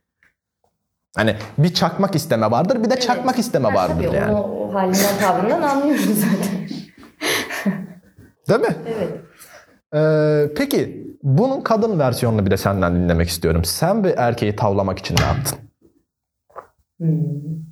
[1.16, 3.02] Hani bir çakmak isteme vardır, bir de Evet.
[3.02, 4.32] çakmak isteme Ha, vardır tabii, yani.
[4.32, 6.68] Onu o halinden tavrından anlıyoruz zaten.
[8.48, 8.76] Değil mi?
[8.96, 9.08] Evet.
[9.94, 13.64] Ee, peki bunun kadın versiyonunu bir de senden dinlemek istiyorum.
[13.64, 15.58] Sen bir erkeği tavlamak için ne yaptın?
[16.98, 17.67] Hmm.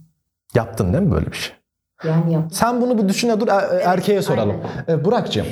[0.54, 1.56] Yaptın değil mi böyle bir şey?
[2.04, 2.42] Yani yap.
[2.52, 4.56] Sen bunu bir düşün dur er- erkeğe soralım.
[4.88, 5.46] Ee, Burak'cığım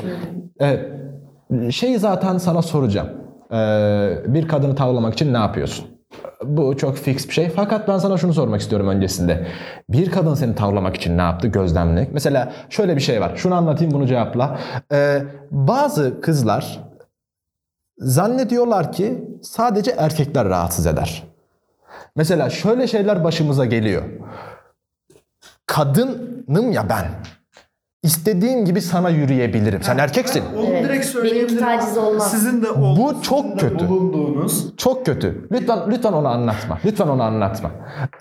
[0.60, 0.80] e,
[1.72, 3.08] şeyi zaten sana soracağım.
[3.52, 5.86] Ee, bir kadını tavlamak için ne yapıyorsun?
[6.44, 7.50] Bu çok fix bir şey.
[7.50, 9.46] Fakat ben sana şunu sormak istiyorum öncesinde.
[9.88, 11.48] Bir kadın seni tavlamak için ne yaptı?
[11.48, 12.08] Gözlemle.
[12.12, 13.32] Mesela şöyle bir şey var.
[13.36, 14.58] Şunu anlatayım bunu cevapla.
[14.92, 16.80] Ee, bazı kızlar
[17.98, 21.22] zannediyorlar ki sadece erkekler rahatsız eder.
[22.16, 24.02] Mesela şöyle şeyler başımıza geliyor.
[25.66, 27.04] Kadınım ya ben.
[28.02, 29.82] İstediğim gibi sana yürüyebilirim.
[29.82, 30.42] Sen erkeksin.
[30.58, 30.84] Onu Evet.
[30.84, 31.48] direkt söyleyebilirim.
[31.66, 32.30] Benimki taciz olmaz.
[32.30, 33.88] Sizin de ol- Bu çok sizin de kötü.
[33.88, 35.48] bulunduğunuz Çok kötü.
[35.52, 36.78] Lütfen lütfen onu anlatma.
[36.84, 37.70] Lütfen onu anlatma.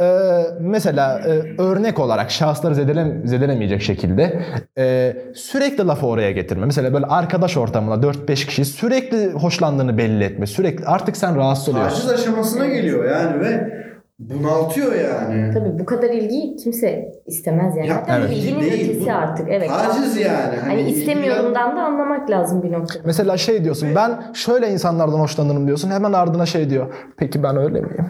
[0.02, 4.42] Ee, mesela e, örnek olarak şahısları zedelem, zedelemeyecek şekilde
[4.78, 6.66] e, sürekli lafı oraya getirme.
[6.66, 10.48] Mesela böyle arkadaş ortamında 4-5 kişi sürekli hoşlandığını belli etme.
[10.48, 12.08] Sürekli artık sen rahatsız oluyorsun.
[12.08, 13.83] taciz aşamasına geliyor yani ve
[14.30, 15.54] bunaltıyor yani.
[15.54, 17.88] Tabii bu kadar ilgiyi kimse istemez yani.
[17.88, 18.32] Ya, evet.
[18.32, 19.48] ilginin Değil, ötesi bu artık.
[19.50, 19.70] Evet.
[19.70, 20.56] Taciz yani.
[20.66, 23.04] Hani istemiyorumdan da anlamak lazım bir noktada.
[23.06, 26.94] Mesela şey diyorsun ben şöyle insanlardan hoşlanırım diyorsun hemen ardına şey diyor.
[27.18, 28.08] Peki ben öyle miyim?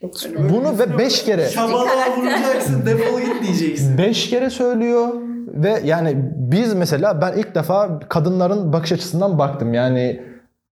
[0.00, 3.98] Çok Bunu ve 5 kere Şabalığa vuracaksın defol git diyeceksin.
[3.98, 5.08] 5 kere söylüyor
[5.54, 9.74] ve yani biz mesela ben ilk defa kadınların bakış açısından baktım.
[9.74, 10.22] Yani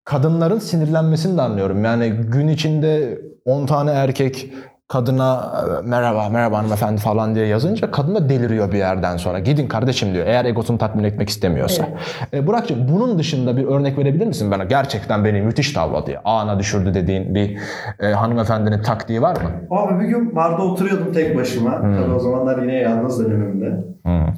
[0.03, 1.83] kadınların sinirlenmesini de anlıyorum.
[1.83, 4.53] Yani gün içinde 10 tane erkek
[4.87, 9.39] kadına e, merhaba merhaba hanımefendi falan diye yazınca kadın da deliriyor bir yerden sonra.
[9.39, 11.89] Gidin kardeşim diyor eğer egosunu tatmin etmek istemiyorsa.
[12.33, 14.63] E, Burak'cığım bunun dışında bir örnek verebilir misin bana?
[14.63, 16.21] Gerçekten beni müthiş tavladı ya.
[16.25, 17.57] Ağına düşürdü dediğin bir
[17.99, 19.51] e, hanımefendinin taktiği var mı?
[19.77, 21.81] Abi bir gün barda oturuyordum tek başıma.
[21.81, 23.83] Tabii o zamanlar yine yalnız dönemimde.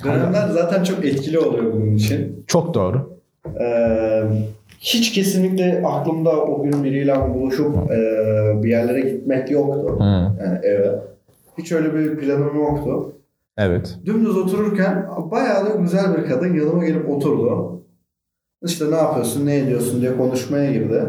[0.04, 2.44] Dönemler zaten çok etkili oluyor bunun için.
[2.48, 3.20] Çok doğru.
[3.62, 4.24] Ee,
[4.80, 8.00] hiç kesinlikle aklımda o gün biriyle buluşup e,
[8.64, 9.98] bir yerlere gitmek yoktu.
[10.44, 10.96] Yani eve.
[11.58, 13.16] Hiç öyle bir planım yoktu.
[13.58, 13.98] Evet.
[14.06, 17.82] Dümdüz otururken bayağı da güzel bir kadın yanıma gelip oturdu.
[18.66, 21.04] İşte ne yapıyorsun, ne ediyorsun diye konuşmaya girdi.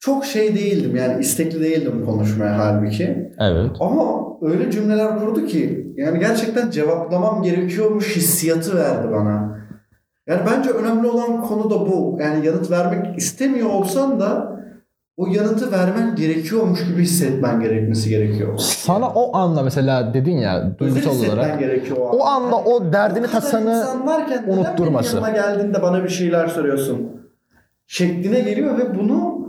[0.00, 3.32] Çok şey değildim yani istekli değildim konuşmaya halbuki.
[3.40, 3.70] Evet.
[3.80, 9.61] Ama öyle cümleler kurdu ki yani gerçekten cevaplamam gerekiyormuş hissiyatı verdi bana.
[10.26, 12.18] Yani bence önemli olan konu da bu.
[12.20, 14.52] Yani yanıt vermek istemiyor olsan da
[15.16, 18.58] o yanıtı vermen gerekiyormuş gibi hissetmen gerekmesi gerekiyor.
[18.58, 23.28] Sana o anda mesela dedin ya duygusal olarak gerekiyor o, o anda o derdini O
[23.28, 25.16] kadar tasanı varken neden unutturması.
[25.16, 27.08] yanıma geldiğinde bana bir şeyler soruyorsun
[27.86, 29.48] şekline geliyor ve bunu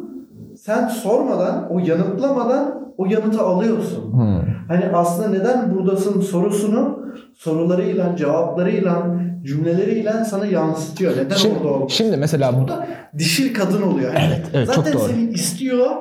[0.58, 4.14] sen sormadan, o yanıtlamadan o yanıtı alıyorsun.
[4.14, 4.42] Hmm.
[4.68, 7.00] Hani aslında neden buradasın sorusunu
[7.36, 11.18] sorularıyla, cevaplarıyla, cümleleriyle sana yansıtıyor.
[11.18, 11.90] Neden Şimdi, orada olduğunu.
[11.90, 12.88] şimdi mesela Burada
[13.18, 14.14] dişil kadın oluyor.
[14.14, 15.10] Yani Evet, evet, çok Zaten doğru.
[15.10, 15.92] seni istiyor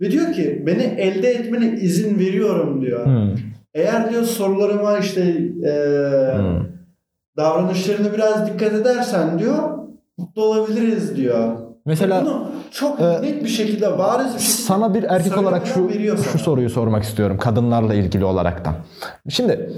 [0.00, 3.06] ve diyor ki beni elde etmene izin veriyorum diyor.
[3.06, 3.36] Hmm,
[3.74, 6.66] Eğer diyor sorularıma işte eee hmm.
[7.36, 9.78] davranışlarına biraz dikkat edersen diyor
[10.18, 11.56] mutlu olabiliriz diyor.
[11.86, 15.90] Mesela Bunu çok e, net bir şekilde bariz bir şekilde sana bir erkek olarak şu
[16.32, 18.74] şu soruyu sormak istiyorum kadınlarla ilgili olaraktan.
[19.28, 19.72] Şimdi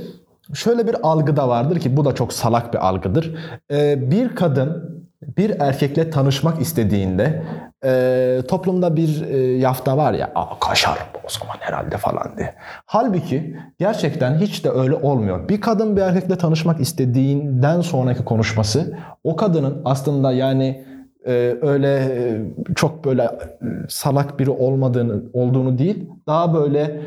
[0.55, 3.35] şöyle bir algı da vardır ki bu da çok salak bir algıdır.
[3.71, 4.95] Ee, bir kadın
[5.37, 7.43] bir erkekle tanışmak istediğinde
[7.85, 12.55] e, toplumda bir e, yafta var ya kaşar o zaman herhalde falan diye.
[12.87, 15.49] Halbuki gerçekten hiç de öyle olmuyor.
[15.49, 20.85] Bir kadın bir erkekle tanışmak istediğinden sonraki konuşması o kadının aslında yani
[21.63, 22.41] öyle e,
[22.75, 23.29] çok böyle e,
[23.89, 27.01] salak biri olmadığını olduğunu değil daha böyle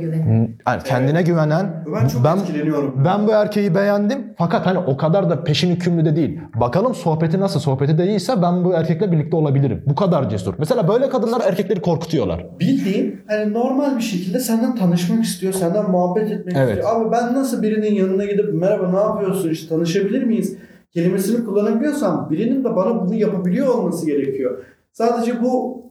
[0.00, 0.48] güven.
[0.66, 3.02] yani kendine güvenen Ben çok ben etkileniyorum.
[3.04, 6.40] ben bu erkeği beğendim fakat hani o kadar da peşin hükümlü de değil.
[6.60, 7.60] Bakalım sohbeti nasıl?
[7.60, 9.82] Sohbeti de iyiyse ben bu erkekle birlikte olabilirim.
[9.86, 10.54] Bu kadar cesur.
[10.58, 12.46] Mesela böyle kadınlar erkekleri korkutuyorlar.
[12.60, 16.68] bildiğin hani normal bir şekilde senden tanışmak istiyor, senden muhabbet etmek Evet.
[16.68, 16.96] istiyor.
[16.96, 20.56] Ama ben nasıl birinin yanına gidip merhaba ne yapıyorsun işte tanışabilir miyiz
[20.94, 24.64] kelimesini kullanabiliyorsam birinin de bana bunu yapabiliyor olması gerekiyor.
[24.92, 25.82] Sadece bu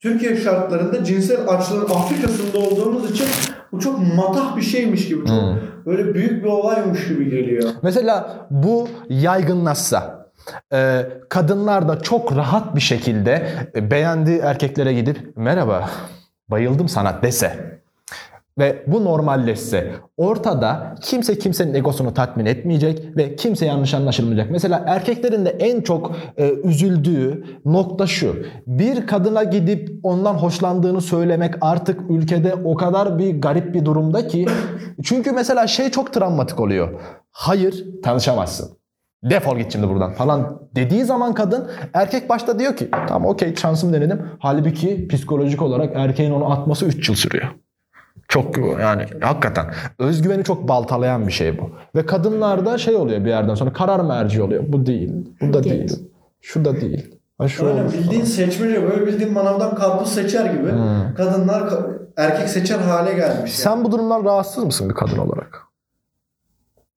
[0.00, 3.26] Türkiye şartlarında cinsel açlığın Afrika'sında olduğumuz için
[3.72, 5.56] bu çok matah bir şeymiş gibi, çok Hmm.
[5.86, 7.70] böyle büyük bir olaymış gibi geliyor.
[7.82, 10.28] Mesela bu yaygınlaşsa
[10.72, 13.46] e, kadınlar da çok rahat bir şekilde
[13.76, 15.90] e, beğendiği erkeklere gidip merhaba
[16.48, 17.73] bayıldım sana dese
[18.58, 24.50] ve bu normalleşse ortada kimse kimsenin egosunu tatmin etmeyecek ve kimse yanlış anlaşılmayacak.
[24.50, 28.36] Mesela erkeklerin de en çok e, üzüldüğü nokta şu.
[28.66, 34.46] Bir kadına gidip ondan hoşlandığını söylemek artık ülkede o kadar bir garip bir durumda ki.
[35.02, 37.00] Çünkü mesela şey çok travmatik oluyor.
[37.30, 38.78] Hayır tanışamazsın.
[39.24, 43.92] Defol git şimdi buradan falan dediği zaman kadın erkek başta diyor ki tamam okey şansımı
[43.92, 44.22] denedim.
[44.38, 47.63] Halbuki psikolojik olarak erkeğin onu atması 3 yıl sürüyor.
[48.28, 49.66] Çok yani hakikaten
[49.98, 51.70] özgüveni çok baltalayan bir şey bu.
[51.94, 54.64] Ve kadınlarda şey oluyor bir yerden sonra karar merci oluyor.
[54.68, 55.98] Bu değil, bu da değil,
[56.40, 57.14] şu da değil.
[57.38, 60.68] Ha şu bildiğin seçmece böyle bildiğin manavdan karpuz seçer gibi
[61.16, 63.38] kadınlar ka- erkek seçer hale gelmiş.
[63.38, 63.48] yani.
[63.48, 65.62] Sen bu durumdan rahatsız mısın bir kadın olarak?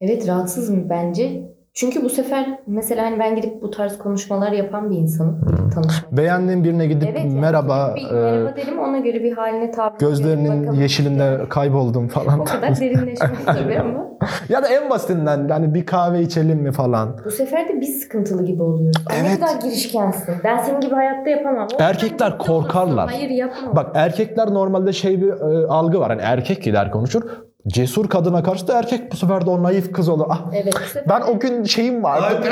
[0.02, 1.52] Evet rahatsızım bence.
[1.78, 5.70] Çünkü bu sefer mesela hani ben gidip bu tarz konuşmalar yapan bir insanım.
[5.74, 6.18] Tanışmak.
[6.18, 9.98] Beğendiğin birine gidip Evet, yani merhaba, bir e, merhaba derim ona göre bir haline tabi.
[10.00, 12.40] gözlerinin yeşilinde kayboldum falan.
[12.40, 14.08] O kadar derinleşmez tabii ama.
[14.50, 17.18] ya da en basitinden hani bir kahve içelim mi falan.
[17.26, 19.04] Bu sefer de biz sıkıntılı gibi oluyoruz.
[19.12, 19.40] Ay Evet.
[19.40, 20.36] Ne kadar girişkensin.
[20.44, 21.68] Ben senin gibi hayatta yapamam.
[21.80, 22.46] O Erkekler olursun.
[22.46, 23.10] korkarlar.
[23.10, 23.76] Hayır yapma.
[23.76, 26.10] Bak erkekler normalde şey bir e, algı var.
[26.10, 27.47] Hani erkek gider konuşur.
[27.68, 30.26] Cesur kadına karşı da erkek bu sefer de o naif kız olur.
[30.30, 30.74] Ah, Evet
[31.10, 32.50] ben o gün şeyim vardı.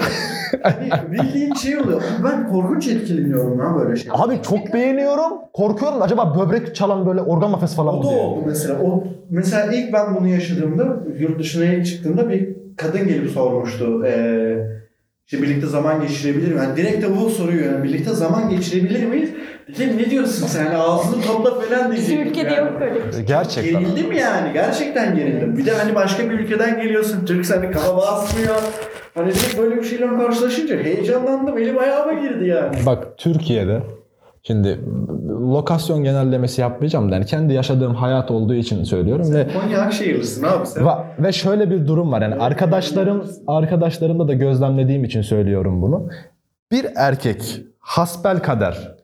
[0.63, 2.01] Hani bildiğin şey oluyor.
[2.23, 4.11] Ben korkunç etkileniyorum ya böyle şey.
[4.15, 5.31] Abi çok beğeniyorum.
[5.53, 6.01] Korkuyorum.
[6.01, 8.19] Acaba böbrek çalan böyle organ mafyası falan O mı da diye.
[8.19, 8.79] oldu mesela.
[8.83, 10.83] O mesela ilk ben bunu yaşadığımda
[11.19, 14.05] yurt dışına ilk çıktığımda bir kadın gelip sormuştu.
[14.05, 14.57] Ee,
[15.25, 16.57] İşte birlikte zaman geçirebilir miyim?
[16.57, 19.29] Yani direkt de bu soruyu yani birlikte zaman geçirebilir miyiz?
[19.67, 20.65] Dedim ne diyorsun sen?
[20.65, 22.27] Yani ağzını topla falan Bizim diyecektim.
[22.43, 22.67] ülkede yani.
[22.71, 23.21] yok böyle bir şey.
[23.23, 23.79] Gerçekten.
[23.81, 24.53] Gerildim yani.
[24.53, 25.57] Gerçekten gerildim.
[25.57, 27.25] Bir de hani başka bir ülkeden geliyorsun.
[27.25, 28.55] Türk seni kafa basmıyor.
[29.15, 31.57] Hani direkt böyle bir şeyle karşılaşınca heyecanlandım.
[31.57, 32.75] Elim ayağıma girdi yani.
[32.85, 33.79] Bak Türkiye'de
[34.43, 34.79] şimdi
[35.29, 40.65] lokasyon genellemesi yapmayacağım da yani kendi yaşadığım hayat olduğu için söylüyorum ve Konya Akşehirlisin abi
[40.65, 40.85] sen.
[41.19, 46.09] Ve şöyle bir durum var yani arkadaşlarım arkadaşlarımda da gözlemlediğim için söylüyorum bunu.
[46.71, 48.95] Bir erkek hasbel kader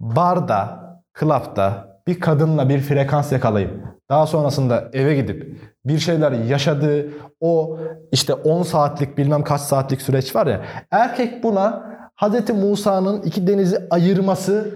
[0.00, 0.80] barda,
[1.12, 3.70] klapta bir kadınla bir frekans yakalayıp
[4.10, 7.08] daha sonrasında eve gidip bir şeyler yaşadığı
[7.40, 7.78] o
[8.12, 12.50] işte 10 saatlik bilmem kaç saatlik süreç var ya erkek buna Hz.
[12.50, 14.74] Musa'nın iki denizi ayırması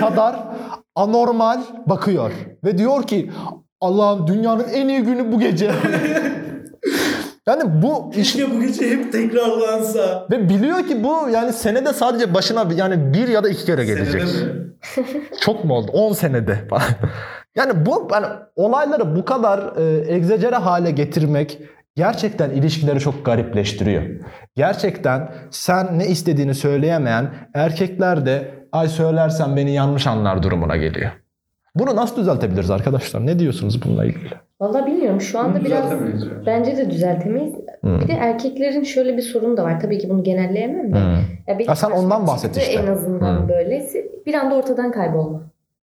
[0.00, 0.36] kadar
[0.94, 2.32] anormal bakıyor
[2.64, 3.30] ve diyor ki
[3.80, 5.72] Allah'ım dünyanın en iyi günü bu gece.
[7.50, 10.26] yani bu iş Keşke bu gece hep tekrarlansa.
[10.30, 14.22] ve biliyor ki bu yani senede sadece başına yani bir ya da iki kere gelecek.
[14.22, 14.60] Senede mi?
[15.40, 15.90] Çok mu oldu?
[15.92, 16.82] 10 senede falan.
[17.56, 18.26] yani bu yani
[18.56, 21.58] olayları bu kadar e, egzecere hale getirmek
[21.96, 24.02] gerçekten ilişkileri çok garipleştiriyor.
[24.56, 31.10] Gerçekten sen ne istediğini söyleyemeyen erkekler de ay söylersen beni yanlış anlar durumuna geliyor.
[31.74, 33.26] Bunu nasıl düzeltebiliriz arkadaşlar?
[33.26, 34.30] Ne diyorsunuz bununla ilgili?
[34.60, 35.20] Valla bilmiyorum.
[35.20, 36.12] Şu anda Bunu biraz yani.
[36.46, 37.54] bence de düzeltemeyiz.
[37.80, 38.00] Hmm.
[38.00, 39.80] Bir de erkeklerin şöyle bir sorunu da var.
[39.80, 40.98] Tabii ki bunu genelleyemem de.
[40.98, 41.14] Hmm.
[41.46, 42.72] Ya Ha, sen ondan bahset işte.
[42.72, 43.48] En azından Hmm.
[43.48, 43.86] böyle.
[44.26, 45.40] Bir anda ortadan kaybolma.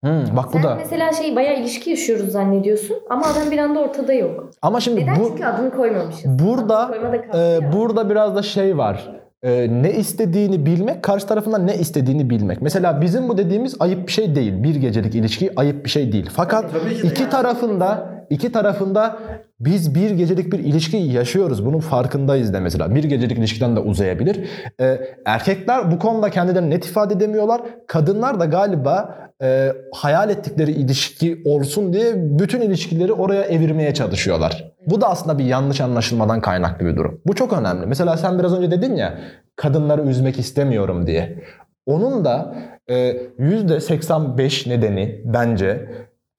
[0.03, 0.76] Hmm, bak bu Sen da.
[0.76, 4.49] mesela şey bayağı ilişki yaşıyoruz zannediyorsun ama adam bir anda ortada yok.
[4.61, 5.15] Ama şimdi Neden?
[5.19, 6.26] bu Çünkü adını koymamışız.
[6.45, 6.91] Burada
[7.34, 7.74] e, ya.
[7.74, 9.09] burada biraz da şey var.
[9.43, 12.61] E, ne istediğini bilmek, karşı tarafından ne istediğini bilmek.
[12.61, 14.63] Mesela bizim bu dediğimiz ayıp bir şey değil.
[14.63, 16.30] Bir gecelik ilişki ayıp bir şey değil.
[16.34, 17.32] Fakat Tabii iki yani.
[17.32, 19.19] tarafında iki tarafında
[19.59, 21.65] biz bir gecelik bir ilişki yaşıyoruz.
[21.65, 22.95] Bunun farkındayız da mesela.
[22.95, 24.49] Bir gecelik ilişkiden de uzayabilir.
[24.82, 27.61] E, erkekler bu konuda kendilerini net ifade edemiyorlar.
[27.88, 34.71] Kadınlar da galiba e, hayal ettikleri ilişki olsun diye bütün ilişkileri oraya evirmeye çalışıyorlar.
[34.88, 37.21] Bu da aslında bir yanlış anlaşılmadan kaynaklı bir durum.
[37.25, 37.86] Bu çok önemli.
[37.86, 39.19] Mesela sen biraz önce dedin ya
[39.55, 41.43] kadınları üzmek istemiyorum diye.
[41.86, 42.55] Onun da
[42.88, 42.95] e,
[43.39, 45.89] %85 nedeni bence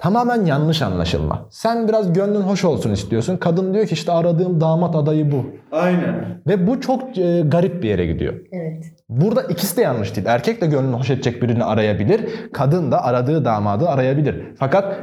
[0.02, 1.46] tamamen yanlış anlaşılma.
[1.50, 3.36] Sen biraz gönlün hoş olsun istiyorsun.
[3.36, 5.46] Kadın diyor ki işte aradığım damat adayı bu.
[5.72, 6.42] Aynen.
[6.46, 8.34] Ve bu çok e, garip bir yere gidiyor.
[8.52, 8.84] Evet.
[9.08, 10.26] Burada ikisi de yanlış değil.
[10.26, 12.50] Erkek de gönlünü hoş edecek birini arayabilir.
[12.52, 14.44] Kadın da aradığı damadı arayabilir.
[14.58, 14.98] Fakat O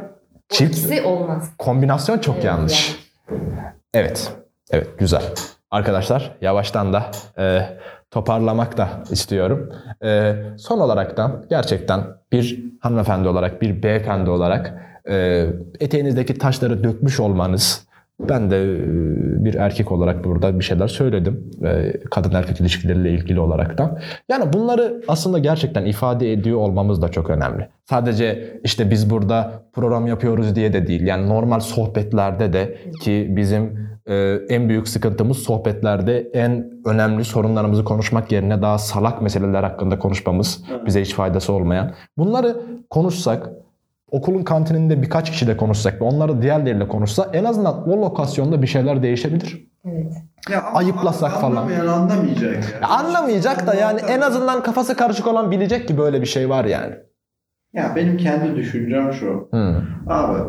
[0.49, 1.51] çift ikisi olmaz.
[1.57, 2.95] kombinasyon çok Evet, yanlış.
[3.93, 4.33] Evet.
[4.71, 5.23] Evet güzel.
[5.71, 7.03] Arkadaşlar yavaştan da
[7.37, 7.61] e,
[8.11, 9.73] toparlamak da istiyorum.
[10.03, 15.45] E, son olarak da gerçekten bir hanımefendi olarak, bir beyefendi olarak e,
[15.79, 17.89] eteğinizdeki taşları dökmüş olmanız
[18.19, 21.51] ben de e, bir erkek olarak burada bir şeyler söyledim.
[21.65, 24.01] E, kadın erkek ilişkileriyle ilgili olarak da.
[24.29, 27.69] Yani bunları aslında gerçekten ifade ediyor olmamız da çok önemli.
[27.89, 31.01] Sadece işte biz burada program yapıyoruz diye de değil.
[31.01, 38.31] Yani normal sohbetlerde de ki bizim e, en büyük sıkıntımız sohbetlerde en önemli sorunlarımızı konuşmak
[38.31, 41.91] yerine daha salak meseleler hakkında konuşmamız bize hiç faydası olmayan.
[42.17, 42.55] Bunları
[42.89, 43.49] konuşsak
[44.11, 48.67] okulun kantininde birkaç kişi de konuşsak ve onları diğerleriyle konuşsa en azından o lokasyonda bir
[48.67, 49.67] şeyler değişebilir.
[49.85, 50.13] Evet.
[50.49, 51.55] Ya ama Ayıplasak falan.
[51.55, 52.63] Anlamayan anlamayacak yani.
[52.81, 56.65] Ya anlamayacak da yani en azından kafası karışık olan bilecek ki böyle bir şey var
[56.65, 56.93] yani.
[57.73, 59.47] Ya benim kendi düşüncem şu.
[59.51, 59.75] Hmm.
[60.07, 60.39] Abi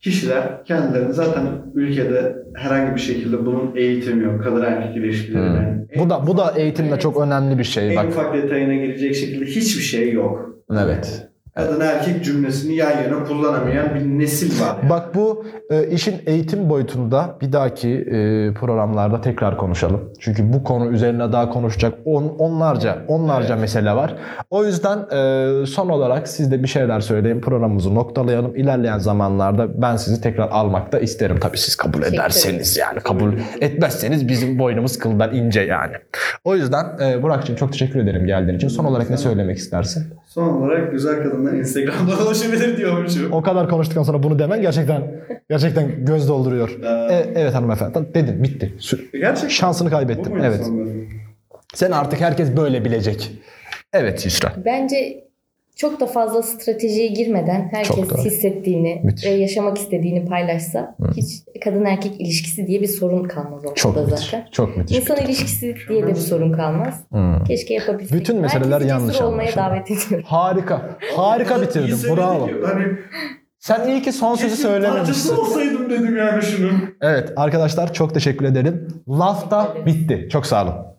[0.00, 1.42] kişiler kendilerini zaten
[1.74, 4.44] ülkede herhangi bir şekilde bunun eğitimi yok.
[4.44, 5.86] Kadın erkek ilişkilerine.
[5.98, 7.00] Bu da bu da eğitimde Evet.
[7.00, 8.06] çok önemli bir şey En bak.
[8.08, 10.50] ufak detayına girecek şekilde hiçbir şey yok.
[10.72, 11.28] Evet.
[11.56, 14.76] Kadın erkek cümlesini yan yana kullanamayan bir nesil var.
[14.90, 20.12] Bak bu e, işin eğitim boyutunda bir dahaki e, programlarda tekrar konuşalım.
[20.20, 23.60] Çünkü bu konu üzerine daha konuşacak on, onlarca onlarca Evet.
[23.60, 24.14] mesele var.
[24.50, 27.40] O yüzden e, son olarak siz de bir şeyler söyleyin.
[27.40, 28.56] Programımızı noktalayalım.
[28.56, 31.36] İlerleyen zamanlarda ben sizi tekrar almakta isterim.
[31.40, 33.00] Tabii siz kabul ederseniz yani.
[33.00, 35.94] Kabul etmezseniz bizim boynumuz kıldan ince yani.
[36.44, 38.68] O yüzden e, Burak'cığım çok teşekkür ederim geldiğin için.
[38.68, 40.14] Son olarak ne söylemek istersin?
[40.34, 43.32] Son olarak güzel kadınlar Instagram'da ulaşabilir diyormuşum.
[43.32, 45.02] O kadar konuştuktan sonra bunu demen gerçekten
[45.50, 46.70] gerçekten göz dolduruyor.
[46.82, 48.14] Ee, E, evet hanımefendi.
[48.14, 48.74] Dedin bitti.
[48.78, 49.48] Sü- Gerçekten.
[49.48, 50.32] Şansını Bu kaybettin.
[50.32, 50.64] muydu Evet.
[50.66, 51.08] son bölüm?
[51.74, 53.32] Seni artık herkes böyle bilecek.
[53.92, 54.52] Evet Yusra.
[54.64, 55.23] Bence
[55.76, 59.26] çok da fazla stratejiye girmeden herkes hissettiğini Müthiş.
[59.26, 61.26] ve yaşamak istediğini paylaşsa hiç
[61.64, 64.24] kadın erkek ilişkisi diye bir sorun kalmaz ortada Çok müthiş.
[64.24, 64.46] zaten.
[64.52, 64.98] Çok müthiş.
[64.98, 67.00] İnsan ilişkisi diye de bir sorun kalmaz.
[67.10, 67.44] Hmm.
[67.44, 68.20] Keşke yapabilsek.
[68.20, 70.26] Bütün meseleler Herkesi yanlış olmaya davet ediyorum.
[70.28, 70.98] Harika.
[71.16, 72.48] Harika söyledi Bravo.
[72.64, 72.84] Hani
[73.58, 75.36] Sen iyi ki son sözü kesin söylememişsin.
[75.36, 76.72] olsaydım dedim yani şunun.
[77.00, 78.88] Evet arkadaşlar çok teşekkür ederim.
[79.08, 80.28] Lafta bitti.
[80.32, 80.93] Çok sağ olun.